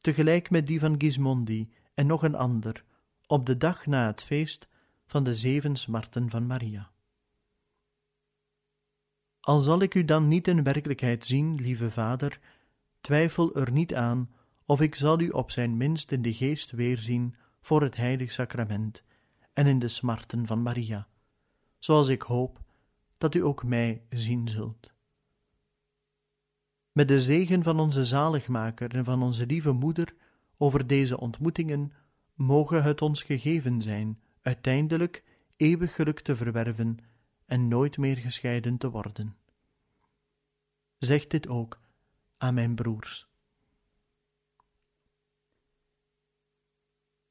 tegelijk 0.00 0.50
met 0.50 0.66
die 0.66 0.78
van 0.78 1.00
Gismondi 1.00 1.70
en 1.94 2.06
nog 2.06 2.22
een 2.22 2.34
ander, 2.34 2.84
op 3.26 3.46
de 3.46 3.56
dag 3.56 3.86
na 3.86 4.06
het 4.06 4.22
feest 4.22 4.68
van 5.06 5.24
de 5.24 5.34
zeven 5.34 5.76
smarten 5.76 6.30
van 6.30 6.46
Maria. 6.46 6.90
Al 9.40 9.60
zal 9.60 9.82
ik 9.82 9.94
u 9.94 10.04
dan 10.04 10.28
niet 10.28 10.48
in 10.48 10.62
werkelijkheid 10.62 11.26
zien, 11.26 11.54
lieve 11.54 11.90
vader, 11.90 12.40
twijfel 13.00 13.54
er 13.54 13.70
niet 13.70 13.94
aan 13.94 14.30
of 14.66 14.80
ik 14.80 14.94
zal 14.94 15.20
u 15.20 15.28
op 15.28 15.50
zijn 15.50 15.76
minst 15.76 16.12
in 16.12 16.22
de 16.22 16.34
geest 16.34 16.70
weerzien 16.70 17.36
voor 17.64 17.82
het 17.82 17.96
heilig 17.96 18.32
sacrament 18.32 19.02
en 19.52 19.66
in 19.66 19.78
de 19.78 19.88
smarten 19.88 20.46
van 20.46 20.62
Maria, 20.62 21.08
zoals 21.78 22.08
ik 22.08 22.22
hoop 22.22 22.60
dat 23.18 23.34
u 23.34 23.44
ook 23.44 23.62
mij 23.62 24.02
zien 24.10 24.48
zult. 24.48 24.92
Met 26.92 27.08
de 27.08 27.20
zegen 27.20 27.62
van 27.62 27.80
onze 27.80 28.04
zaligmaker 28.04 28.94
en 28.94 29.04
van 29.04 29.22
onze 29.22 29.46
lieve 29.46 29.72
moeder 29.72 30.14
over 30.56 30.86
deze 30.86 31.20
ontmoetingen 31.20 31.92
mogen 32.34 32.82
het 32.82 33.02
ons 33.02 33.22
gegeven 33.22 33.82
zijn 33.82 34.20
uiteindelijk 34.42 35.24
eeuwig 35.56 35.94
geluk 35.94 36.20
te 36.20 36.36
verwerven 36.36 36.98
en 37.46 37.68
nooit 37.68 37.98
meer 37.98 38.16
gescheiden 38.16 38.78
te 38.78 38.90
worden. 38.90 39.36
Zeg 40.98 41.26
dit 41.26 41.48
ook 41.48 41.80
aan 42.36 42.54
mijn 42.54 42.74
broers. 42.74 43.28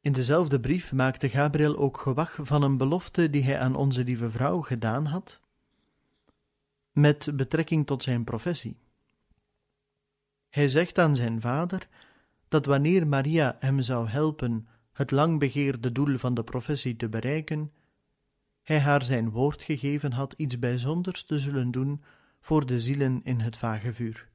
In 0.03 0.11
dezelfde 0.11 0.59
brief 0.59 0.93
maakte 0.93 1.29
Gabriel 1.29 1.77
ook 1.77 1.97
gewag 1.97 2.39
van 2.41 2.63
een 2.63 2.77
belofte 2.77 3.29
die 3.29 3.43
hij 3.43 3.59
aan 3.59 3.75
onze 3.75 4.03
lieve 4.03 4.31
vrouw 4.31 4.61
gedaan 4.61 5.05
had, 5.05 5.39
met 6.91 7.29
betrekking 7.35 7.85
tot 7.85 8.03
zijn 8.03 8.23
professie. 8.23 8.77
Hij 10.49 10.67
zegt 10.67 10.99
aan 10.99 11.15
zijn 11.15 11.41
vader 11.41 11.87
dat 12.47 12.65
wanneer 12.65 13.07
Maria 13.07 13.55
hem 13.59 13.81
zou 13.81 14.07
helpen 14.07 14.67
het 14.93 15.11
lang 15.11 15.39
begeerde 15.39 15.91
doel 15.91 16.17
van 16.17 16.33
de 16.33 16.43
professie 16.43 16.95
te 16.95 17.09
bereiken, 17.09 17.71
hij 18.63 18.79
haar 18.79 19.03
zijn 19.03 19.29
woord 19.29 19.61
gegeven 19.61 20.11
had 20.11 20.33
iets 20.37 20.59
bijzonders 20.59 21.23
te 21.23 21.39
zullen 21.39 21.71
doen 21.71 22.03
voor 22.39 22.65
de 22.65 22.79
zielen 22.79 23.21
in 23.23 23.39
het 23.39 23.57
vage 23.57 23.93
vuur. 23.93 24.29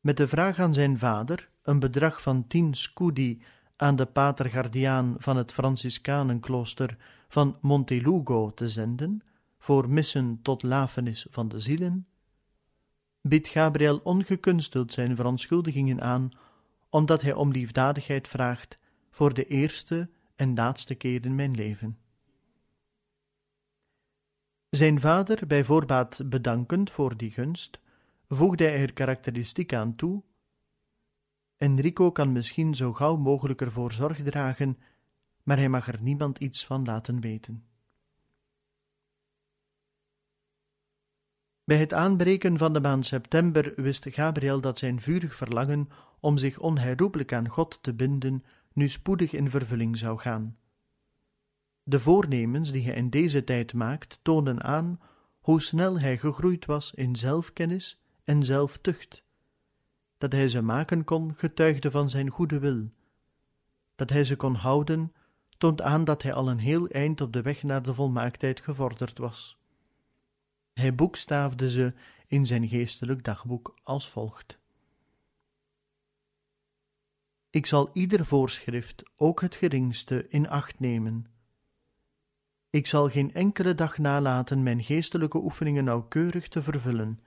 Met 0.00 0.16
de 0.16 0.28
vraag 0.28 0.58
aan 0.58 0.74
zijn 0.74 0.98
vader 0.98 1.48
een 1.66 1.78
bedrag 1.78 2.22
van 2.22 2.46
tien 2.46 2.74
scudi 2.74 3.42
aan 3.76 3.96
de 3.96 4.06
pater 4.06 4.70
van 5.18 5.36
het 5.36 5.52
Franciscanenklooster 5.52 6.96
van 7.28 7.58
Montelugo 7.60 8.50
te 8.54 8.68
zenden, 8.68 9.22
voor 9.58 9.88
missen 9.88 10.38
tot 10.42 10.62
lafenis 10.62 11.26
van 11.30 11.48
de 11.48 11.60
zielen, 11.60 12.06
biedt 13.20 13.48
Gabriel 13.48 13.98
ongekunsteld 13.98 14.92
zijn 14.92 15.16
verontschuldigingen 15.16 16.00
aan, 16.00 16.30
omdat 16.88 17.22
hij 17.22 17.32
om 17.32 17.50
liefdadigheid 17.50 18.28
vraagt 18.28 18.78
voor 19.10 19.34
de 19.34 19.46
eerste 19.46 20.08
en 20.36 20.54
laatste 20.54 20.94
keer 20.94 21.24
in 21.24 21.34
mijn 21.34 21.54
leven. 21.54 21.98
Zijn 24.70 25.00
vader, 25.00 25.46
bij 25.46 25.64
voorbaat 25.64 26.20
bedankend 26.30 26.90
voor 26.90 27.16
die 27.16 27.30
gunst, 27.30 27.78
voegde 28.28 28.64
hij 28.64 28.80
er 28.80 28.92
karakteristiek 28.92 29.74
aan 29.74 29.96
toe. 29.96 30.22
Enrico 31.56 32.12
kan 32.12 32.32
misschien 32.32 32.74
zo 32.74 32.92
gauw 32.92 33.16
mogelijk 33.16 33.60
ervoor 33.60 33.92
zorg 33.92 34.22
dragen, 34.22 34.78
maar 35.42 35.56
hij 35.56 35.68
mag 35.68 35.88
er 35.88 36.02
niemand 36.02 36.38
iets 36.38 36.66
van 36.66 36.84
laten 36.84 37.20
weten. 37.20 37.64
Bij 41.64 41.76
het 41.78 41.92
aanbreken 41.92 42.58
van 42.58 42.72
de 42.72 42.80
maand 42.80 43.06
september 43.06 43.72
wist 43.76 44.06
Gabriel 44.08 44.60
dat 44.60 44.78
zijn 44.78 45.00
vurig 45.00 45.34
verlangen 45.34 45.88
om 46.20 46.38
zich 46.38 46.58
onherroepelijk 46.58 47.32
aan 47.32 47.48
God 47.48 47.78
te 47.82 47.94
binden 47.94 48.44
nu 48.72 48.88
spoedig 48.88 49.32
in 49.32 49.50
vervulling 49.50 49.98
zou 49.98 50.18
gaan. 50.18 50.56
De 51.82 52.00
voornemens 52.00 52.72
die 52.72 52.84
hij 52.84 52.94
in 52.94 53.10
deze 53.10 53.44
tijd 53.44 53.72
maakt, 53.72 54.18
tonen 54.22 54.62
aan 54.62 55.00
hoe 55.40 55.62
snel 55.62 56.00
hij 56.00 56.18
gegroeid 56.18 56.64
was 56.64 56.94
in 56.94 57.16
zelfkennis 57.16 58.00
en 58.24 58.44
zelftucht. 58.44 59.24
Dat 60.18 60.32
hij 60.32 60.48
ze 60.48 60.62
maken 60.62 61.04
kon, 61.04 61.34
getuigde 61.36 61.90
van 61.90 62.10
zijn 62.10 62.28
goede 62.28 62.58
wil. 62.58 62.88
Dat 63.94 64.10
hij 64.10 64.24
ze 64.24 64.36
kon 64.36 64.54
houden, 64.54 65.12
toont 65.58 65.80
aan 65.80 66.04
dat 66.04 66.22
hij 66.22 66.32
al 66.32 66.50
een 66.50 66.58
heel 66.58 66.88
eind 66.88 67.20
op 67.20 67.32
de 67.32 67.42
weg 67.42 67.62
naar 67.62 67.82
de 67.82 67.94
volmaaktheid 67.94 68.60
gevorderd 68.60 69.18
was. 69.18 69.58
Hij 70.72 70.94
boekstaafde 70.94 71.70
ze 71.70 71.94
in 72.26 72.46
zijn 72.46 72.68
geestelijk 72.68 73.24
dagboek 73.24 73.78
als 73.82 74.10
volgt. 74.10 74.58
Ik 77.50 77.66
zal 77.66 77.90
ieder 77.92 78.24
voorschrift, 78.24 79.02
ook 79.16 79.40
het 79.40 79.54
geringste, 79.54 80.28
in 80.28 80.48
acht 80.48 80.80
nemen. 80.80 81.26
Ik 82.70 82.86
zal 82.86 83.08
geen 83.08 83.34
enkele 83.34 83.74
dag 83.74 83.98
nalaten 83.98 84.62
mijn 84.62 84.82
geestelijke 84.82 85.38
oefeningen 85.38 85.84
nauwkeurig 85.84 86.48
te 86.48 86.62
vervullen 86.62 87.20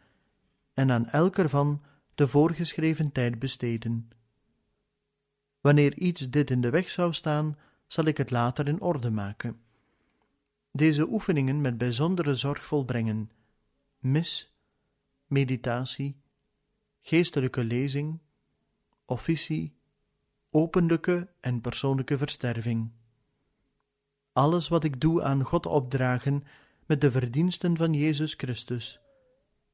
en 0.73 0.91
aan 0.91 1.07
elk 1.07 1.37
ervan 1.37 1.81
de 2.19 2.27
voorgeschreven 2.27 3.11
tijd 3.11 3.39
besteden. 3.39 4.09
Wanneer 5.61 5.97
iets 5.97 6.29
dit 6.29 6.49
in 6.49 6.61
de 6.61 6.69
weg 6.69 6.89
zou 6.89 7.13
staan, 7.13 7.57
zal 7.87 8.05
ik 8.05 8.17
het 8.17 8.31
later 8.31 8.67
in 8.67 8.81
orde 8.81 9.09
maken. 9.09 9.61
Deze 10.71 11.07
oefeningen 11.07 11.61
met 11.61 11.77
bijzondere 11.77 12.35
zorg 12.35 12.65
volbrengen 12.65 13.31
mis, 13.99 14.53
meditatie, 15.25 16.21
geestelijke 17.01 17.63
lezing, 17.63 18.19
officie, 19.05 19.77
openlijke 20.49 21.29
en 21.39 21.61
persoonlijke 21.61 22.17
versterving. 22.17 22.91
alles 24.33 24.67
wat 24.67 24.83
ik 24.83 25.01
doe 25.01 25.23
aan 25.23 25.43
God 25.43 25.65
opdragen 25.65 26.43
met 26.85 27.01
de 27.01 27.11
verdiensten 27.11 27.77
van 27.77 27.93
Jezus 27.93 28.33
Christus, 28.33 28.99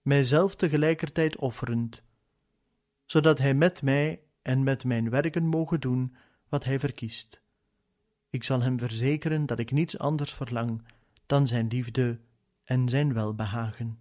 mijzelf 0.02 0.56
tegelijkertijd 0.56 1.36
offerend, 1.36 2.04
zodat 3.06 3.38
Hij 3.38 3.54
met 3.54 3.82
mij 3.82 4.22
en 4.42 4.64
met 4.64 4.84
mijn 4.84 5.10
werken 5.10 5.46
mogen 5.46 5.80
doen 5.80 6.16
wat 6.50 6.64
Hij 6.64 6.80
verkiest. 6.80 7.42
Ik 8.30 8.44
zal 8.44 8.62
Hem 8.62 8.80
verzekeren 8.80 9.46
dat 9.46 9.60
ik 9.60 9.72
niets 9.72 9.98
anders 9.98 10.34
verlang 10.34 10.82
dan 11.26 11.48
Zijn 11.48 11.68
liefde 11.68 12.20
en 12.64 12.90
Zijn 12.90 13.14
welbehagen. 13.14 14.00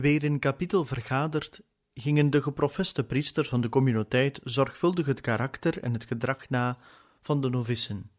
Weer 0.00 0.24
in 0.24 0.38
kapittel 0.38 0.84
vergaderd, 0.84 1.60
gingen 1.94 2.30
de 2.30 2.42
geprofeste 2.42 3.04
priesters 3.04 3.48
van 3.48 3.60
de 3.60 3.68
communiteit 3.68 4.40
zorgvuldig 4.44 5.06
het 5.06 5.20
karakter 5.20 5.82
en 5.82 5.92
het 5.92 6.04
gedrag 6.04 6.48
na 6.48 6.78
van 7.20 7.40
de 7.40 7.50
novissen, 7.50 8.10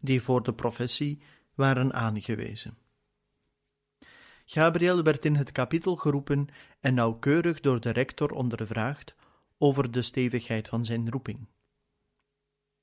die 0.00 0.22
voor 0.22 0.42
de 0.42 0.52
professie 0.52 1.22
waren 1.54 1.92
aangewezen. 1.92 2.78
Gabriel 4.44 5.02
werd 5.02 5.24
in 5.24 5.34
het 5.34 5.52
kapittel 5.52 5.96
geroepen 5.96 6.48
en 6.80 6.94
nauwkeurig 6.94 7.60
door 7.60 7.80
de 7.80 7.90
rector 7.90 8.30
ondervraagd 8.30 9.14
over 9.58 9.90
de 9.90 10.02
stevigheid 10.02 10.68
van 10.68 10.84
zijn 10.84 11.10
roeping. 11.10 11.46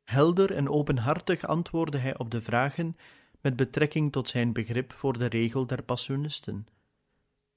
Helder 0.03 0.55
en 0.55 0.69
openhartig 0.69 1.45
antwoordde 1.45 1.97
hij 1.97 2.17
op 2.17 2.31
de 2.31 2.41
vragen 2.41 2.97
met 3.41 3.55
betrekking 3.55 4.11
tot 4.11 4.29
zijn 4.29 4.53
begrip 4.53 4.93
voor 4.93 5.17
de 5.17 5.25
regel 5.25 5.65
der 5.67 5.83
passionisten 5.83 6.67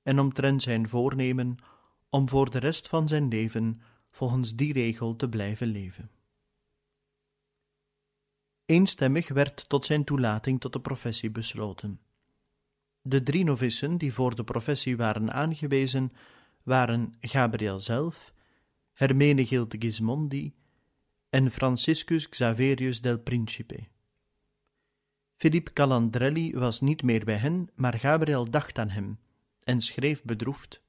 en 0.02 0.18
omtrent 0.18 0.62
zijn 0.62 0.88
voornemen 0.88 1.56
om 2.10 2.28
voor 2.28 2.50
de 2.50 2.58
rest 2.58 2.88
van 2.88 3.08
zijn 3.08 3.28
leven 3.28 3.80
volgens 4.10 4.56
die 4.56 4.72
regel 4.72 5.16
te 5.16 5.28
blijven 5.28 5.66
leven. 5.66 6.10
Eenstemmig 8.64 9.28
werd 9.28 9.68
tot 9.68 9.86
zijn 9.86 10.04
toelating 10.04 10.60
tot 10.60 10.72
de 10.72 10.80
professie 10.80 11.30
besloten. 11.30 12.00
De 13.02 13.22
drie 13.22 13.44
novissen 13.44 13.98
die 13.98 14.12
voor 14.12 14.34
de 14.34 14.44
professie 14.44 14.96
waren 14.96 15.32
aangewezen 15.32 16.12
waren 16.62 17.14
Gabriel 17.20 17.80
zelf, 17.80 18.32
Hermenegilde 18.92 19.76
Gismondi 19.78 20.54
en 21.30 21.50
Franciscus 21.50 22.28
Xaverius 22.28 23.00
del 23.00 23.18
Principe. 23.18 23.88
Philippe 25.36 25.72
Calandrelli 25.72 26.52
was 26.54 26.80
niet 26.80 27.02
meer 27.02 27.24
bij 27.24 27.36
hen, 27.36 27.70
maar 27.74 27.98
Gabriel 27.98 28.50
dacht 28.50 28.78
aan 28.78 28.90
hem 28.90 29.18
en 29.64 29.80
schreef 29.80 30.22
bedroefd. 30.22 30.82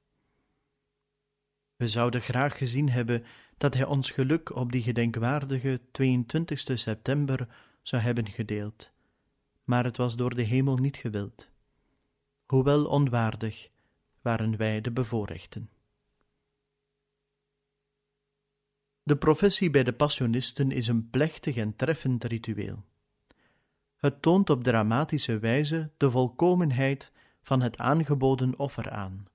We 1.76 1.88
zouden 1.88 2.22
graag 2.22 2.58
gezien 2.58 2.90
hebben 2.90 3.24
dat 3.58 3.74
hij 3.74 3.86
ons 3.86 4.12
geluk 4.12 4.56
op 4.56 4.72
die 4.72 4.82
gedenkwaardige 4.82 5.82
22 5.92 6.80
september 6.80 7.48
zou 7.82 8.02
hebben 8.02 8.30
gedeeld, 8.30 8.92
maar 9.64 9.84
het 9.84 9.98
was 9.98 10.16
door 10.16 10.36
de 10.36 10.42
hemel 10.42 10.78
niet 10.78 10.98
gewild. 10.98 11.50
Hoewel 12.46 12.86
onwaardig, 12.86 13.70
waren 14.22 14.58
wij 14.58 14.82
de 14.82 14.92
bevoorrechten. 14.92 15.70
De 19.04 19.18
professie 19.18 19.70
bij 19.70 19.84
de 19.84 19.94
Passionisten 19.94 20.72
is 20.72 20.88
een 20.88 21.10
plechtig 21.10 21.56
en 21.56 21.76
treffend 21.76 22.24
ritueel. 22.24 22.84
Het 23.96 24.22
toont 24.22 24.50
op 24.50 24.64
dramatische 24.64 25.40
wijze 25.40 25.90
de 25.98 26.12
volkomenheid 26.12 27.12
van 27.52 27.62
het 27.62 27.78
aangeboden 27.78 28.60
offer 28.60 28.90
aan, 28.90 29.28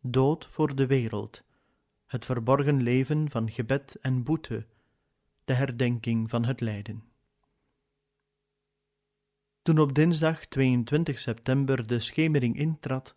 dood 0.00 0.46
voor 0.46 0.74
de 0.74 0.86
wereld, 0.86 1.42
het 2.06 2.24
verborgen 2.24 2.82
leven 2.82 3.30
van 3.30 3.50
gebed 3.50 3.98
en 4.00 4.22
boete, 4.22 4.66
de 5.44 5.52
herdenking 5.52 6.30
van 6.30 6.44
het 6.44 6.60
lijden. 6.60 7.04
Toen 9.62 9.78
op 9.78 9.94
dinsdag 9.94 10.46
22 10.46 11.18
september 11.18 11.86
de 11.86 12.00
schemering 12.00 12.56
intrad, 12.56 13.16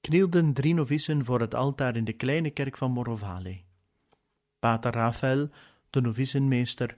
knielden 0.00 0.52
drie 0.52 0.74
novissen 0.74 1.24
voor 1.24 1.40
het 1.40 1.54
altaar 1.54 1.96
in 1.96 2.04
de 2.04 2.12
kleine 2.12 2.50
kerk 2.50 2.76
van 2.76 2.90
Morovale. 2.90 3.60
Pater 4.58 4.92
Rafael, 4.92 5.48
de 5.90 6.00
novicenmeester, 6.00 6.96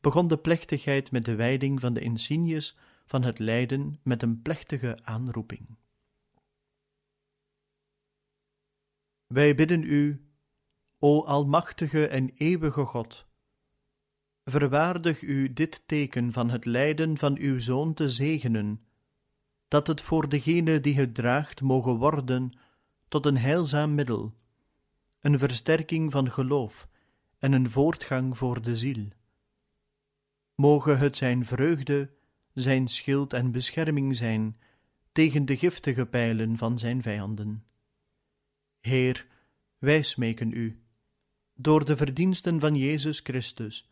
begon 0.00 0.28
de 0.28 0.38
plechtigheid 0.38 1.10
met 1.10 1.24
de 1.24 1.34
wijding 1.34 1.80
van 1.80 1.94
de 1.94 2.00
insignes 2.00 2.76
van 3.06 3.22
het 3.22 3.38
lijden 3.38 3.98
met 4.02 4.22
een 4.22 4.42
plechtige 4.42 4.98
aanroeping. 5.02 5.76
Wij 9.28 9.54
bidden 9.54 9.82
u, 9.82 10.28
o 10.98 11.24
Almachtige 11.24 12.06
en 12.06 12.30
eeuwige 12.34 12.84
God, 12.84 13.26
verwaardig 14.44 15.22
u 15.22 15.52
dit 15.52 15.82
teken 15.86 16.32
van 16.32 16.50
het 16.50 16.64
lijden 16.64 17.18
van 17.18 17.36
uw 17.38 17.58
Zoon 17.58 17.94
te 17.94 18.08
zegenen, 18.08 18.80
dat 19.68 19.86
het 19.86 20.00
voor 20.00 20.28
degene 20.28 20.80
die 20.80 20.94
het 20.94 21.14
draagt 21.14 21.60
mogen 21.60 21.96
worden 21.96 22.58
tot 23.08 23.26
een 23.26 23.38
heilzaam 23.38 23.94
middel, 23.94 24.34
een 25.20 25.38
versterking 25.38 26.12
van 26.12 26.30
geloof 26.30 26.88
en 27.38 27.52
een 27.52 27.70
voortgang 27.70 28.36
voor 28.36 28.62
de 28.62 28.76
ziel. 28.76 29.08
Moge 30.54 30.90
het 30.90 31.16
zijn 31.16 31.44
vreugde, 31.44 32.10
zijn 32.52 32.88
schild 32.88 33.32
en 33.32 33.50
bescherming 33.50 34.16
zijn 34.16 34.56
tegen 35.12 35.44
de 35.44 35.56
giftige 35.56 36.06
pijlen 36.06 36.56
van 36.56 36.78
zijn 36.78 37.02
vijanden. 37.02 37.62
Heer, 38.80 39.26
wij 39.78 40.02
smeken 40.02 40.52
u, 40.52 40.82
door 41.54 41.84
de 41.84 41.96
verdiensten 41.96 42.60
van 42.60 42.76
Jezus 42.76 43.20
Christus, 43.20 43.90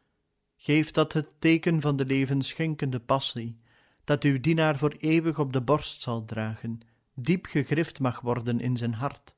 geef 0.57 0.91
dat 0.91 1.13
het 1.13 1.31
teken 1.39 1.81
van 1.81 1.97
de 1.97 2.07
levensschenkende 2.07 3.01
passie, 3.01 3.61
dat 4.05 4.23
uw 4.23 4.41
dienaar 4.41 4.79
voor 4.79 4.95
eeuwig 4.99 5.39
op 5.39 5.53
de 5.53 5.61
borst 5.61 6.03
zal 6.03 6.25
dragen, 6.25 6.81
diep 7.15 7.47
gegrift 7.47 8.01
mag 8.01 8.21
worden 8.21 8.61
in 8.61 8.77
zijn 8.77 8.95
hart. 8.95 9.35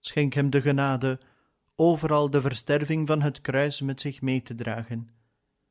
Schenk 0.00 0.32
hem 0.32 0.50
de 0.50 0.60
genade 0.60 1.20
overal 1.76 2.30
de 2.30 2.40
versterving 2.40 3.06
van 3.06 3.22
het 3.22 3.40
kruis 3.40 3.80
met 3.80 4.00
zich 4.00 4.22
mee 4.22 4.42
te 4.42 4.54
dragen, 4.54 5.08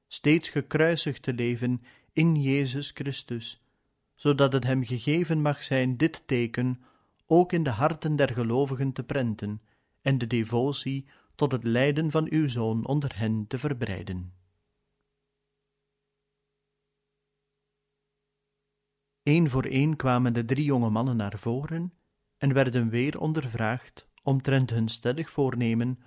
steeds 0.08 0.50
gekruisigd 0.50 1.22
te 1.22 1.34
leven 1.34 1.82
in 2.14 2.42
Jezus 2.42 2.92
Christus, 2.94 3.62
zodat 4.16 4.54
het 4.54 4.64
hem 4.64 4.84
gegeven 4.84 5.42
mag 5.42 5.64
zijn 5.64 5.98
dit 5.98 6.24
teken 6.26 6.84
ook 7.34 7.52
in 7.52 7.64
de 7.64 7.70
harten 7.70 8.16
der 8.16 8.34
gelovigen 8.34 8.94
te 8.94 9.04
prenten 9.04 9.62
en 10.02 10.18
de 10.18 10.28
devotie 10.28 11.10
tot 11.36 11.52
het 11.52 11.64
lijden 11.64 12.12
van 12.12 12.28
uw 12.30 12.48
Zoon 12.48 12.86
onder 12.86 13.18
hen 13.18 13.48
te 13.48 13.58
verbreiden. 13.58 14.34
Eén 19.24 19.50
voor 19.50 19.64
één 19.64 19.96
kwamen 19.96 20.34
de 20.34 20.46
drie 20.46 20.66
jonge 20.66 20.90
mannen 20.90 21.16
naar 21.16 21.40
voren 21.40 21.94
en 22.38 22.54
werden 22.54 22.90
weer 22.90 23.20
ondervraagd 23.20 24.10
omtrent 24.24 24.70
hun 24.70 24.90
stellig 24.90 25.30
voornemen 25.30 26.00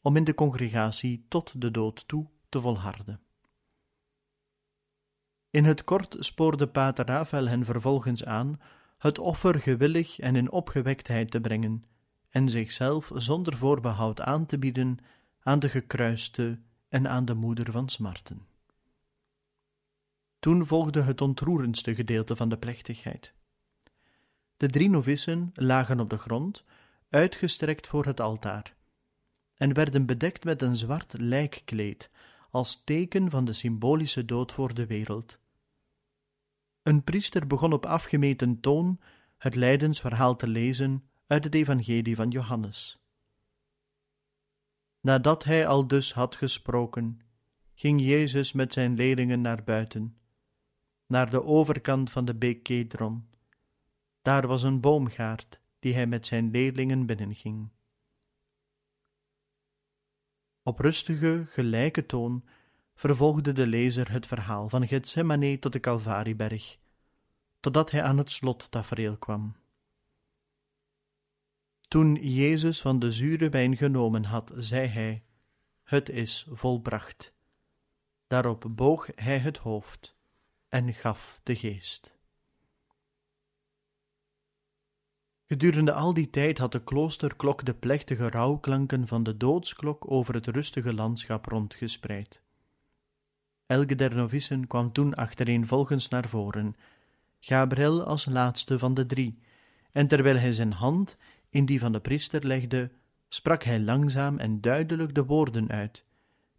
om 0.00 0.16
in 0.16 0.24
de 0.24 0.34
congregatie 0.34 1.26
tot 1.28 1.60
de 1.60 1.70
dood 1.70 2.08
toe 2.08 2.28
te 2.48 2.60
volharden. 2.60 3.20
In 5.50 5.64
het 5.64 5.84
kort 5.84 6.16
spoorde 6.18 6.68
pater 6.68 7.06
Rafael 7.06 7.48
hen 7.48 7.64
vervolgens 7.64 8.24
aan 8.24 8.60
het 8.98 9.18
offer 9.18 9.60
gewillig 9.60 10.18
en 10.18 10.36
in 10.36 10.50
opgewektheid 10.50 11.30
te 11.30 11.40
brengen 11.40 11.84
en 12.30 12.48
zichzelf 12.48 13.10
zonder 13.14 13.56
voorbehoud 13.56 14.20
aan 14.20 14.46
te 14.46 14.58
bieden 14.58 14.98
aan 15.40 15.58
de 15.58 15.68
gekruiste 15.68 16.58
en 16.88 17.08
aan 17.08 17.24
de 17.24 17.34
moeder 17.34 17.72
van 17.72 17.88
smarten. 17.88 18.46
Toen 20.38 20.66
volgde 20.66 21.02
het 21.02 21.20
ontroerendste 21.20 21.94
gedeelte 21.94 22.36
van 22.36 22.48
de 22.48 22.56
plechtigheid. 22.56 23.32
De 24.56 24.66
drie 24.66 24.90
novissen 24.90 25.50
lagen 25.54 26.00
op 26.00 26.10
de 26.10 26.18
grond, 26.18 26.64
uitgestrekt 27.08 27.86
voor 27.86 28.06
het 28.06 28.20
altaar, 28.20 28.74
en 29.54 29.74
werden 29.74 30.06
bedekt 30.06 30.44
met 30.44 30.62
een 30.62 30.76
zwart 30.76 31.14
lijkkleed, 31.18 32.10
als 32.50 32.82
teken 32.84 33.30
van 33.30 33.44
de 33.44 33.52
symbolische 33.52 34.24
dood 34.24 34.52
voor 34.52 34.74
de 34.74 34.86
wereld. 34.86 35.38
Een 36.84 37.04
priester 37.04 37.46
begon 37.46 37.72
op 37.72 37.86
afgemeten 37.86 38.60
toon 38.60 39.00
het 39.36 39.54
lijdensverhaal 39.54 40.36
te 40.36 40.48
lezen 40.48 41.08
uit 41.26 41.44
het 41.44 41.54
Evangelie 41.54 42.14
van 42.14 42.30
Johannes. 42.30 42.98
Nadat 45.00 45.44
hij 45.44 45.66
al 45.66 45.86
dus 45.86 46.12
had 46.12 46.34
gesproken, 46.34 47.20
ging 47.74 48.00
Jezus 48.00 48.52
met 48.52 48.72
zijn 48.72 48.94
leerlingen 48.94 49.40
naar 49.40 49.64
buiten, 49.64 50.18
naar 51.06 51.30
de 51.30 51.44
overkant 51.44 52.10
van 52.10 52.24
de 52.24 52.34
beek 52.34 52.62
Kedron. 52.62 53.28
Daar 54.22 54.46
was 54.46 54.62
een 54.62 54.80
boomgaard, 54.80 55.60
die 55.78 55.94
hij 55.94 56.06
met 56.06 56.26
zijn 56.26 56.50
leerlingen 56.50 57.06
binnenging. 57.06 57.70
Op 60.62 60.78
rustige, 60.78 61.44
gelijke 61.48 62.06
toon 62.06 62.44
vervolgde 62.94 63.52
de 63.52 63.66
lezer 63.66 64.10
het 64.10 64.26
verhaal 64.26 64.68
van 64.68 64.86
Gethsemane 64.86 65.58
tot 65.58 65.72
de 65.72 65.80
Calvarieberg, 65.80 66.76
totdat 67.60 67.90
hij 67.90 68.02
aan 68.02 68.18
het 68.18 68.30
slottafereel 68.30 69.16
kwam. 69.16 69.56
Toen 71.88 72.14
Jezus 72.14 72.80
van 72.80 72.98
de 72.98 73.10
zure 73.10 73.48
wijn 73.48 73.76
genomen 73.76 74.24
had, 74.24 74.52
zei 74.56 74.86
hij: 74.86 75.22
Het 75.82 76.08
is 76.08 76.46
volbracht. 76.50 77.32
Daarop 78.26 78.66
boog 78.70 79.08
hij 79.14 79.38
het 79.38 79.58
hoofd 79.58 80.16
en 80.68 80.94
gaf 80.94 81.40
de 81.42 81.56
geest. 81.56 82.14
Gedurende 85.46 85.92
al 85.92 86.14
die 86.14 86.30
tijd 86.30 86.58
had 86.58 86.72
de 86.72 86.84
kloosterklok 86.84 87.64
de 87.64 87.74
plechtige 87.74 88.30
rouwklanken 88.30 89.06
van 89.06 89.22
de 89.22 89.36
doodsklok 89.36 90.10
over 90.10 90.34
het 90.34 90.46
rustige 90.46 90.94
landschap 90.94 91.46
rondgespreid. 91.46 92.43
Elke 93.74 93.94
der 93.94 94.14
novissen 94.14 94.66
kwam 94.66 94.92
toen 94.92 95.14
achtereenvolgens 95.14 96.08
naar 96.08 96.28
voren, 96.28 96.76
Gabriel 97.40 98.02
als 98.02 98.24
laatste 98.24 98.78
van 98.78 98.94
de 98.94 99.06
drie, 99.06 99.38
en 99.92 100.08
terwijl 100.08 100.36
hij 100.36 100.52
zijn 100.52 100.72
hand 100.72 101.16
in 101.48 101.66
die 101.66 101.78
van 101.78 101.92
de 101.92 102.00
priester 102.00 102.46
legde, 102.46 102.90
sprak 103.28 103.62
hij 103.62 103.80
langzaam 103.80 104.38
en 104.38 104.60
duidelijk 104.60 105.14
de 105.14 105.24
woorden 105.24 105.70
uit, 105.70 106.04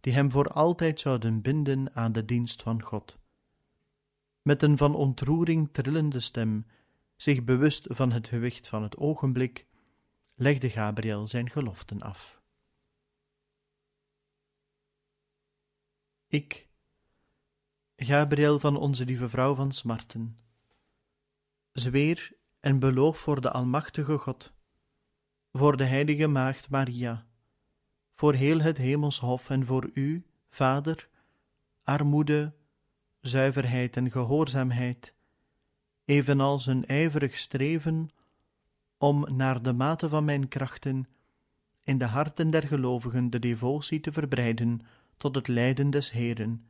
die 0.00 0.12
hem 0.12 0.30
voor 0.30 0.48
altijd 0.48 1.00
zouden 1.00 1.42
binden 1.42 1.94
aan 1.94 2.12
de 2.12 2.24
dienst 2.24 2.62
van 2.62 2.82
God. 2.82 3.18
Met 4.42 4.62
een 4.62 4.76
van 4.76 4.94
ontroering 4.94 5.68
trillende 5.72 6.20
stem, 6.20 6.66
zich 7.16 7.44
bewust 7.44 7.86
van 7.88 8.12
het 8.12 8.28
gewicht 8.28 8.68
van 8.68 8.82
het 8.82 8.96
ogenblik, 8.96 9.66
legde 10.34 10.70
Gabriel 10.70 11.26
zijn 11.26 11.50
geloften 11.50 12.02
af. 12.02 12.40
Ik, 16.26 16.65
Gabriel 17.98 18.58
van 18.58 18.76
onze 18.76 19.04
lieve 19.04 19.28
vrouw 19.28 19.54
van 19.54 19.72
Smarten, 19.72 20.38
zweer 21.72 22.32
en 22.60 22.78
beloof 22.78 23.18
voor 23.18 23.40
de 23.40 23.50
Almachtige 23.50 24.18
God, 24.18 24.52
voor 25.52 25.76
de 25.76 25.84
heilige 25.84 26.26
Maagd 26.26 26.70
Maria, 26.70 27.26
voor 28.14 28.34
heel 28.34 28.60
het 28.60 28.76
hemelshof 28.76 29.50
en 29.50 29.66
voor 29.66 29.90
u, 29.94 30.26
Vader, 30.48 31.08
armoede, 31.82 32.54
zuiverheid 33.20 33.96
en 33.96 34.10
gehoorzaamheid, 34.10 35.14
evenals 36.04 36.66
een 36.66 36.86
ijverig 36.86 37.36
streven 37.36 38.08
om 38.98 39.36
naar 39.36 39.62
de 39.62 39.72
mate 39.72 40.08
van 40.08 40.24
mijn 40.24 40.48
krachten 40.48 41.08
in 41.82 41.98
de 41.98 42.06
harten 42.06 42.50
der 42.50 42.66
gelovigen 42.66 43.30
de 43.30 43.38
devotie 43.38 44.00
te 44.00 44.12
verbreiden 44.12 44.80
tot 45.16 45.34
het 45.34 45.48
lijden 45.48 45.90
des 45.90 46.10
Heeren, 46.10 46.66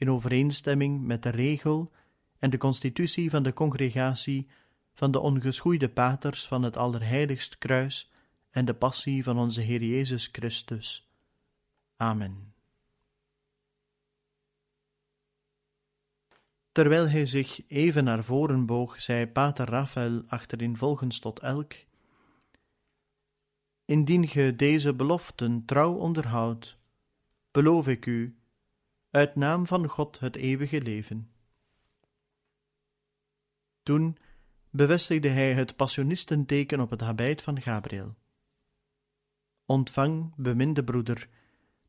in 0.00 0.10
overeenstemming 0.10 1.02
met 1.02 1.22
de 1.22 1.28
regel 1.28 1.92
en 2.38 2.50
de 2.50 2.58
constitutie 2.58 3.30
van 3.30 3.42
de 3.42 3.52
congregatie 3.52 4.48
van 4.92 5.10
de 5.10 5.18
ongeschoeide 5.18 5.88
paters 5.88 6.46
van 6.46 6.62
het 6.62 6.76
Allerheiligst 6.76 7.58
Kruis 7.58 8.12
en 8.50 8.64
de 8.64 8.74
passie 8.74 9.22
van 9.22 9.38
onze 9.38 9.60
Heer 9.60 9.82
Jezus 9.82 10.28
Christus. 10.32 11.08
Amen. 11.96 12.54
Terwijl 16.72 17.08
hij 17.08 17.26
zich 17.26 17.68
even 17.68 18.04
naar 18.04 18.24
voren 18.24 18.66
boog, 18.66 19.02
zei 19.02 19.26
pater 19.26 19.68
Raphaël 19.68 20.22
achtereenvolgens 20.26 21.18
tot 21.18 21.38
elk: 21.38 21.74
Indien 23.84 24.28
ge 24.28 24.54
deze 24.56 24.94
beloften 24.94 25.64
trouw 25.64 25.94
onderhoudt, 25.94 26.76
beloof 27.50 27.88
ik 27.88 28.06
u, 28.06 28.39
uit 29.10 29.34
naam 29.36 29.66
van 29.66 29.88
God 29.88 30.18
het 30.18 30.36
eeuwige 30.36 30.82
leven. 30.82 31.30
Toen 33.82 34.16
bevestigde 34.70 35.28
hij 35.28 35.54
het 35.54 35.76
passionistenteken 35.76 36.80
op 36.80 36.90
het 36.90 37.00
habit 37.00 37.42
van 37.42 37.62
Gabriel. 37.62 38.16
Ontvang, 39.64 40.32
beminde 40.36 40.84
broeder, 40.84 41.28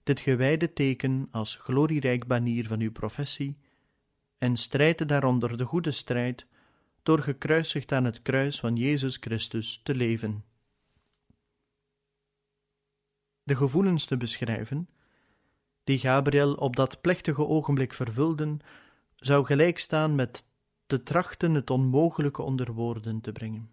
dit 0.03 0.19
gewijde 0.19 0.73
teken 0.73 1.27
als 1.31 1.55
glorierijk 1.55 2.27
banier 2.27 2.67
van 2.67 2.79
uw 2.79 2.91
professie, 2.91 3.57
en 4.37 4.57
strijd 4.57 5.07
daaronder 5.07 5.57
de 5.57 5.65
goede 5.65 5.91
strijd, 5.91 6.45
door 7.03 7.19
gekruisigd 7.19 7.91
aan 7.91 8.05
het 8.05 8.21
kruis 8.21 8.59
van 8.59 8.75
Jezus 8.75 9.17
Christus 9.17 9.79
te 9.83 9.95
leven. 9.95 10.45
De 13.43 13.55
gevoelens 13.55 14.05
te 14.05 14.17
beschrijven, 14.17 14.89
die 15.83 15.99
Gabriel 15.99 16.53
op 16.53 16.75
dat 16.75 17.01
plechtige 17.01 17.45
ogenblik 17.47 17.93
vervulden, 17.93 18.59
zou 19.15 19.45
gelijk 19.45 19.79
staan 19.79 20.15
met 20.15 20.45
te 20.87 21.03
trachten 21.03 21.53
het 21.53 21.69
onmogelijke 21.69 22.41
onder 22.41 22.73
woorden 22.73 23.21
te 23.21 23.31
brengen. 23.31 23.71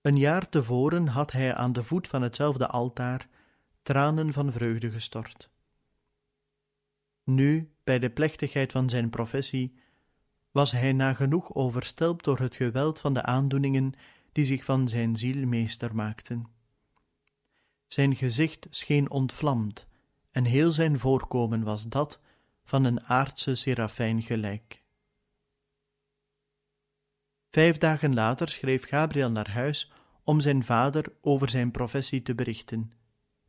Een 0.00 0.16
jaar 0.16 0.48
tevoren 0.48 1.06
had 1.06 1.32
hij 1.32 1.54
aan 1.54 1.72
de 1.72 1.82
voet 1.82 2.08
van 2.08 2.22
hetzelfde 2.22 2.66
altaar 2.66 3.28
tranen 3.82 4.32
van 4.32 4.52
vreugde 4.52 4.90
gestort. 4.90 5.50
Nu, 7.24 7.72
bij 7.84 7.98
de 7.98 8.10
plechtigheid 8.10 8.72
van 8.72 8.88
zijn 8.88 9.10
professie, 9.10 9.74
was 10.50 10.72
hij 10.72 10.92
nagenoeg 10.92 11.54
overstelpt 11.54 12.24
door 12.24 12.38
het 12.38 12.56
geweld 12.56 12.98
van 12.98 13.14
de 13.14 13.22
aandoeningen 13.22 13.92
die 14.32 14.44
zich 14.44 14.64
van 14.64 14.88
zijn 14.88 15.16
ziel 15.16 15.46
meester 15.46 15.94
maakten. 15.94 16.46
Zijn 17.92 18.16
gezicht 18.16 18.66
scheen 18.70 19.10
ontvlamd, 19.10 19.86
en 20.30 20.44
heel 20.44 20.72
zijn 20.72 20.98
voorkomen 20.98 21.62
was 21.62 21.88
dat 21.88 22.20
van 22.64 22.84
een 22.84 23.02
aardse 23.02 23.54
serafijn 23.54 24.22
gelijk. 24.22 24.82
Vijf 27.50 27.78
dagen 27.78 28.14
later 28.14 28.48
schreef 28.48 28.86
Gabriel 28.86 29.30
naar 29.30 29.50
huis 29.50 29.92
om 30.22 30.40
zijn 30.40 30.64
vader 30.64 31.12
over 31.20 31.50
zijn 31.50 31.70
professie 31.70 32.22
te 32.22 32.34
berichten, 32.34 32.92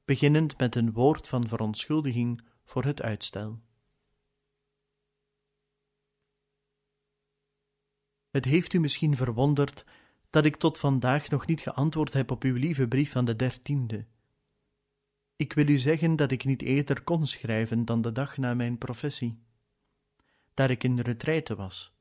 beginnend 0.05 0.57
met 0.57 0.75
een 0.75 0.91
woord 0.91 1.27
van 1.27 1.47
verontschuldiging 1.47 2.41
voor 2.63 2.83
het 2.83 3.01
uitstel. 3.01 3.59
Het 8.29 8.45
heeft 8.45 8.73
u 8.73 8.79
misschien 8.79 9.15
verwonderd 9.15 9.85
dat 10.29 10.45
ik 10.45 10.55
tot 10.55 10.79
vandaag 10.79 11.29
nog 11.29 11.45
niet 11.45 11.61
geantwoord 11.61 12.13
heb 12.13 12.31
op 12.31 12.43
uw 12.43 12.55
lieve 12.55 12.87
brief 12.87 13.11
van 13.11 13.25
de 13.25 13.35
dertiende. 13.35 14.05
Ik 15.35 15.53
wil 15.53 15.67
u 15.67 15.77
zeggen 15.77 16.15
dat 16.15 16.31
ik 16.31 16.45
niet 16.45 16.61
eerder 16.61 17.01
kon 17.01 17.27
schrijven 17.27 17.85
dan 17.85 18.01
de 18.01 18.11
dag 18.11 18.37
na 18.37 18.53
mijn 18.53 18.77
professie, 18.77 19.39
daar 20.53 20.69
ik 20.69 20.83
in 20.83 20.95
de 20.95 21.01
retraite 21.01 21.55
was. 21.55 21.93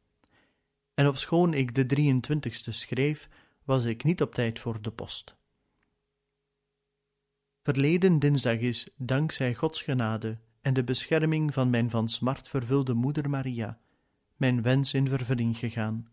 En 0.94 1.08
ofschoon 1.08 1.54
ik 1.54 1.74
de 1.74 1.84
23ste 1.84 2.70
schreef, 2.70 3.28
was 3.64 3.84
ik 3.84 4.04
niet 4.04 4.22
op 4.22 4.34
tijd 4.34 4.58
voor 4.58 4.82
de 4.82 4.90
post. 4.90 5.36
Verleden 7.62 8.18
dinsdag 8.18 8.58
is, 8.58 8.88
dankzij 8.96 9.54
Gods 9.54 9.82
genade 9.82 10.38
en 10.60 10.74
de 10.74 10.84
bescherming 10.84 11.52
van 11.52 11.70
mijn 11.70 11.90
van 11.90 12.08
smart 12.08 12.48
vervulde 12.48 12.94
moeder 12.94 13.30
Maria, 13.30 13.78
mijn 14.36 14.62
wens 14.62 14.94
in 14.94 15.08
vervulling 15.08 15.56
gegaan. 15.56 16.08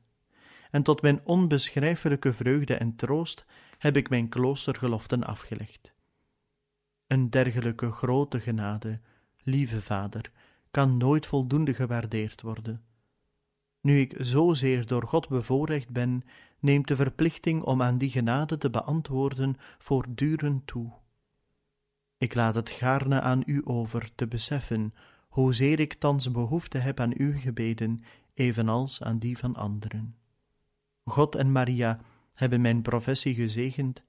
En 0.72 0.84
tot 0.84 1.01
mijn 1.01 1.26
onbeschrijfelijke 1.26 2.34
vreugde 2.34 2.76
en 2.76 2.95
troost 2.95 3.45
heb 3.78 3.97
ik 3.97 4.09
mijn 4.09 4.30
kloostergeloften 4.30 5.24
afgelegd. 5.24 5.93
Een 7.10 7.30
dergelijke 7.30 7.91
grote 7.91 8.39
genade, 8.39 8.99
lieve 9.43 9.82
vader, 9.82 10.32
kan 10.72 10.97
nooit 10.97 11.26
voldoende 11.26 11.74
gewaardeerd 11.74 12.41
worden. 12.41 12.82
Nu 13.82 13.99
ik 13.99 14.16
zozeer 14.18 14.86
door 14.86 15.07
God 15.07 15.28
bevoorrecht 15.28 15.89
ben, 15.89 16.24
neemt 16.60 16.88
de 16.88 16.95
verplichting 16.95 17.62
om 17.64 17.82
aan 17.82 17.97
die 17.97 18.10
genade 18.10 18.57
te 18.57 18.70
beantwoorden 18.70 19.57
voortdurend 19.78 20.68
toe. 20.68 20.91
Ik 22.18 22.36
laat 22.36 22.55
het 22.55 22.70
gaarne 22.70 23.22
aan 23.22 23.43
u 23.45 23.62
over 23.64 24.10
te 24.16 24.28
beseffen 24.28 24.93
hoezeer 25.28 25.80
ik 25.80 25.93
thans 25.93 26.32
behoefte 26.32 26.78
heb 26.78 26.99
aan 26.99 27.14
uw 27.18 27.39
gebeden, 27.39 28.03
evenals 28.34 29.03
aan 29.03 29.20
die 29.20 29.38
van 29.38 29.55
anderen. 29.55 30.16
God 31.03 31.36
en 31.36 31.51
Maria 31.51 31.99
hebben 32.34 32.62
mijn 32.62 32.82
professie 32.82 33.34
gezegend 33.34 34.03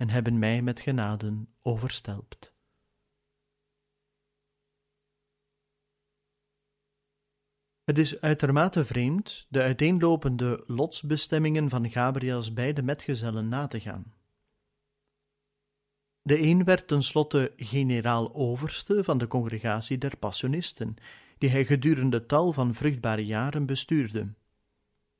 en 0.00 0.08
hebben 0.08 0.38
mij 0.38 0.62
met 0.62 0.80
genaden 0.80 1.48
overstelpt. 1.62 2.54
Het 7.84 7.98
is 7.98 8.20
uitermate 8.20 8.84
vreemd 8.84 9.46
de 9.48 9.62
uiteenlopende 9.62 10.64
lotsbestemmingen 10.66 11.68
van 11.68 11.90
Gabriels 11.90 12.52
beide 12.52 12.82
metgezellen 12.82 13.48
na 13.48 13.66
te 13.66 13.80
gaan. 13.80 14.14
De 16.22 16.42
een 16.42 16.64
werd 16.64 16.88
tenslotte 16.88 17.52
generaal-overste 17.56 19.04
van 19.04 19.18
de 19.18 19.26
congregatie 19.26 19.98
der 19.98 20.16
Passionisten, 20.16 20.96
die 21.38 21.50
hij 21.50 21.64
gedurende 21.64 22.26
tal 22.26 22.52
van 22.52 22.74
vruchtbare 22.74 23.26
jaren 23.26 23.66
bestuurde. 23.66 24.34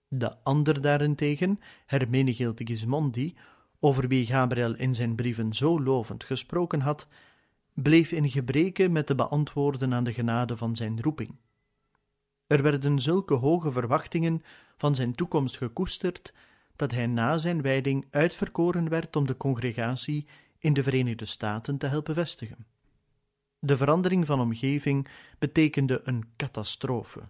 De 0.09 0.43
ander 0.43 0.81
daarentegen, 0.81 1.61
Hermenegild 1.87 2.61
Gismondi, 2.65 3.37
over 3.81 4.09
wie 4.09 4.27
Gabriel 4.27 4.75
in 4.75 4.95
zijn 4.95 5.15
brieven 5.15 5.53
zo 5.53 5.81
lovend 5.81 6.25
gesproken 6.25 6.81
had, 6.81 7.07
bleef 7.75 8.13
in 8.13 8.31
gebreke 8.31 8.89
met 8.89 9.07
te 9.07 9.15
beantwoorden 9.15 9.95
aan 9.95 10.05
de 10.05 10.13
genade 10.13 10.57
van 10.57 10.77
zijn 10.77 11.03
roeping. 11.03 11.37
Er 12.47 12.63
werden 12.63 13.01
zulke 13.01 13.35
hoge 13.35 13.73
verwachtingen 13.73 14.43
van 14.77 14.95
zijn 14.95 15.15
toekomst 15.15 15.57
gekoesterd, 15.57 16.33
dat 16.77 16.91
hij 16.91 17.07
na 17.07 17.39
zijn 17.39 17.63
wijding 17.63 18.07
uitverkoren 18.11 18.89
werd 18.89 19.17
om 19.17 19.27
de 19.27 19.37
congregatie 19.37 20.27
in 20.59 20.73
de 20.73 20.83
Verenigde 20.83 21.25
Staten 21.25 21.79
te 21.79 21.87
helpen 21.87 22.15
vestigen. 22.15 22.67
De 23.59 23.77
verandering 23.77 24.27
van 24.27 24.41
omgeving 24.41 25.09
betekende 25.39 26.01
een 26.05 26.25
catastrofe. 26.37 27.21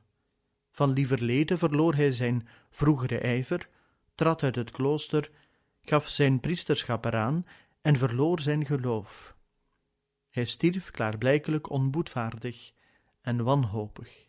Van 0.70 0.92
lieverlede 0.92 1.58
verloor 1.58 1.94
hij 1.94 2.12
zijn 2.12 2.48
vroegere 2.70 3.18
ijver, 3.18 3.68
trad 4.14 4.42
uit 4.42 4.56
het 4.56 4.70
klooster, 4.70 5.30
gaf 5.90 6.08
zijn 6.08 6.40
priesterschap 6.40 7.04
eraan 7.04 7.46
en 7.80 7.96
verloor 7.96 8.40
zijn 8.40 8.66
geloof. 8.66 9.36
Hij 10.28 10.44
stierf 10.44 10.90
klaarblijkelijk 10.90 11.70
onboedvaardig 11.70 12.72
en 13.20 13.44
wanhopig. 13.44 14.28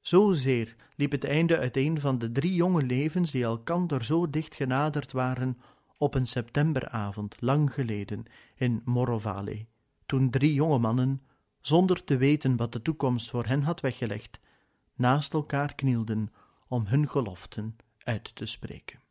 Zozeer 0.00 0.76
liep 0.96 1.12
het 1.12 1.24
einde 1.24 1.58
uiteen 1.58 2.00
van 2.00 2.18
de 2.18 2.32
drie 2.32 2.54
jonge 2.54 2.82
levens 2.82 3.30
die 3.30 3.44
elkander 3.44 4.04
zo 4.04 4.30
dicht 4.30 4.54
genaderd 4.54 5.12
waren 5.12 5.58
op 5.96 6.14
een 6.14 6.26
septemberavond 6.26 7.36
lang 7.40 7.72
geleden 7.72 8.24
in 8.56 8.82
Morovale, 8.84 9.66
toen 10.06 10.30
drie 10.30 10.54
jonge 10.54 10.78
mannen, 10.78 11.22
zonder 11.60 12.04
te 12.04 12.16
weten 12.16 12.56
wat 12.56 12.72
de 12.72 12.82
toekomst 12.82 13.30
voor 13.30 13.46
hen 13.46 13.62
had 13.62 13.80
weggelegd, 13.80 14.40
naast 14.94 15.32
elkaar 15.32 15.74
knielden 15.74 16.32
om 16.68 16.86
hun 16.86 17.08
geloften 17.08 17.76
uit 17.98 18.34
te 18.34 18.46
spreken. 18.46 19.04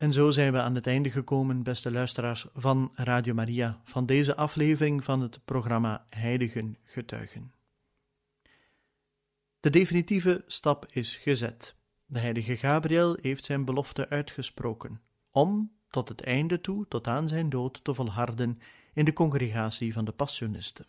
En 0.00 0.12
zo 0.12 0.30
zijn 0.30 0.52
we 0.52 0.60
aan 0.60 0.74
het 0.74 0.86
einde 0.86 1.10
gekomen, 1.10 1.62
beste 1.62 1.90
luisteraars 1.90 2.46
van 2.54 2.90
Radio 2.94 3.34
Maria, 3.34 3.80
van 3.84 4.06
deze 4.06 4.36
aflevering 4.36 5.04
van 5.04 5.20
het 5.20 5.40
programma 5.44 6.04
Heiligen 6.08 6.76
Getuigen. 6.84 7.52
De 9.60 9.70
definitieve 9.70 10.44
stap 10.46 10.86
is 10.90 11.16
gezet. 11.16 11.74
De 12.06 12.18
heilige 12.18 12.56
Gabriel 12.56 13.16
heeft 13.20 13.44
zijn 13.44 13.64
belofte 13.64 14.08
uitgesproken 14.08 15.00
om 15.30 15.72
tot 15.90 16.08
het 16.08 16.20
einde 16.20 16.60
toe, 16.60 16.86
tot 16.88 17.06
aan 17.06 17.28
zijn 17.28 17.50
dood, 17.50 17.84
te 17.84 17.94
volharden 17.94 18.60
in 18.92 19.04
de 19.04 19.12
congregatie 19.12 19.92
van 19.92 20.04
de 20.04 20.12
Passionisten. 20.12 20.86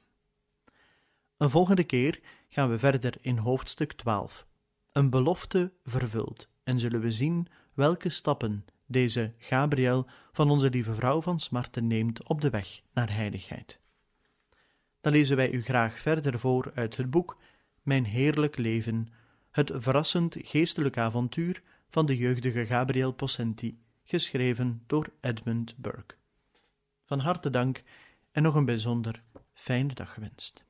Een 1.37 1.49
volgende 1.49 1.83
keer 1.83 2.19
gaan 2.49 2.69
we 2.69 2.79
verder 2.79 3.13
in 3.21 3.37
hoofdstuk 3.37 3.93
12. 3.93 4.45
Een 4.91 5.09
belofte 5.09 5.71
vervuld 5.83 6.49
en 6.63 6.79
zullen 6.79 7.01
we 7.01 7.11
zien 7.11 7.47
welke 7.73 8.09
stappen 8.09 8.65
deze 8.91 9.33
Gabriel 9.37 10.07
van 10.31 10.49
onze 10.49 10.69
lieve 10.69 10.93
vrouw 10.93 11.21
van 11.21 11.39
Smarten 11.39 11.87
neemt 11.87 12.23
op 12.23 12.41
de 12.41 12.49
weg 12.49 12.81
naar 12.93 13.13
heiligheid. 13.13 13.79
Dan 15.01 15.11
lezen 15.11 15.35
wij 15.35 15.51
u 15.51 15.61
graag 15.61 15.99
verder 15.99 16.39
voor 16.39 16.71
uit 16.75 16.97
het 16.97 17.09
boek 17.09 17.37
Mijn 17.81 18.05
heerlijk 18.05 18.57
leven, 18.57 19.07
het 19.51 19.71
verrassend 19.75 20.35
geestelijk 20.39 20.97
avontuur 20.97 21.61
van 21.89 22.05
de 22.05 22.17
jeugdige 22.17 22.65
Gabriel 22.65 23.13
Possenti, 23.13 23.79
geschreven 24.03 24.83
door 24.87 25.09
Edmund 25.21 25.77
Burke. 25.77 26.15
Van 27.05 27.19
harte 27.19 27.49
dank 27.49 27.83
en 28.31 28.43
nog 28.43 28.55
een 28.55 28.65
bijzonder 28.65 29.23
fijne 29.53 29.93
dag 29.93 30.13
gewenst. 30.13 30.63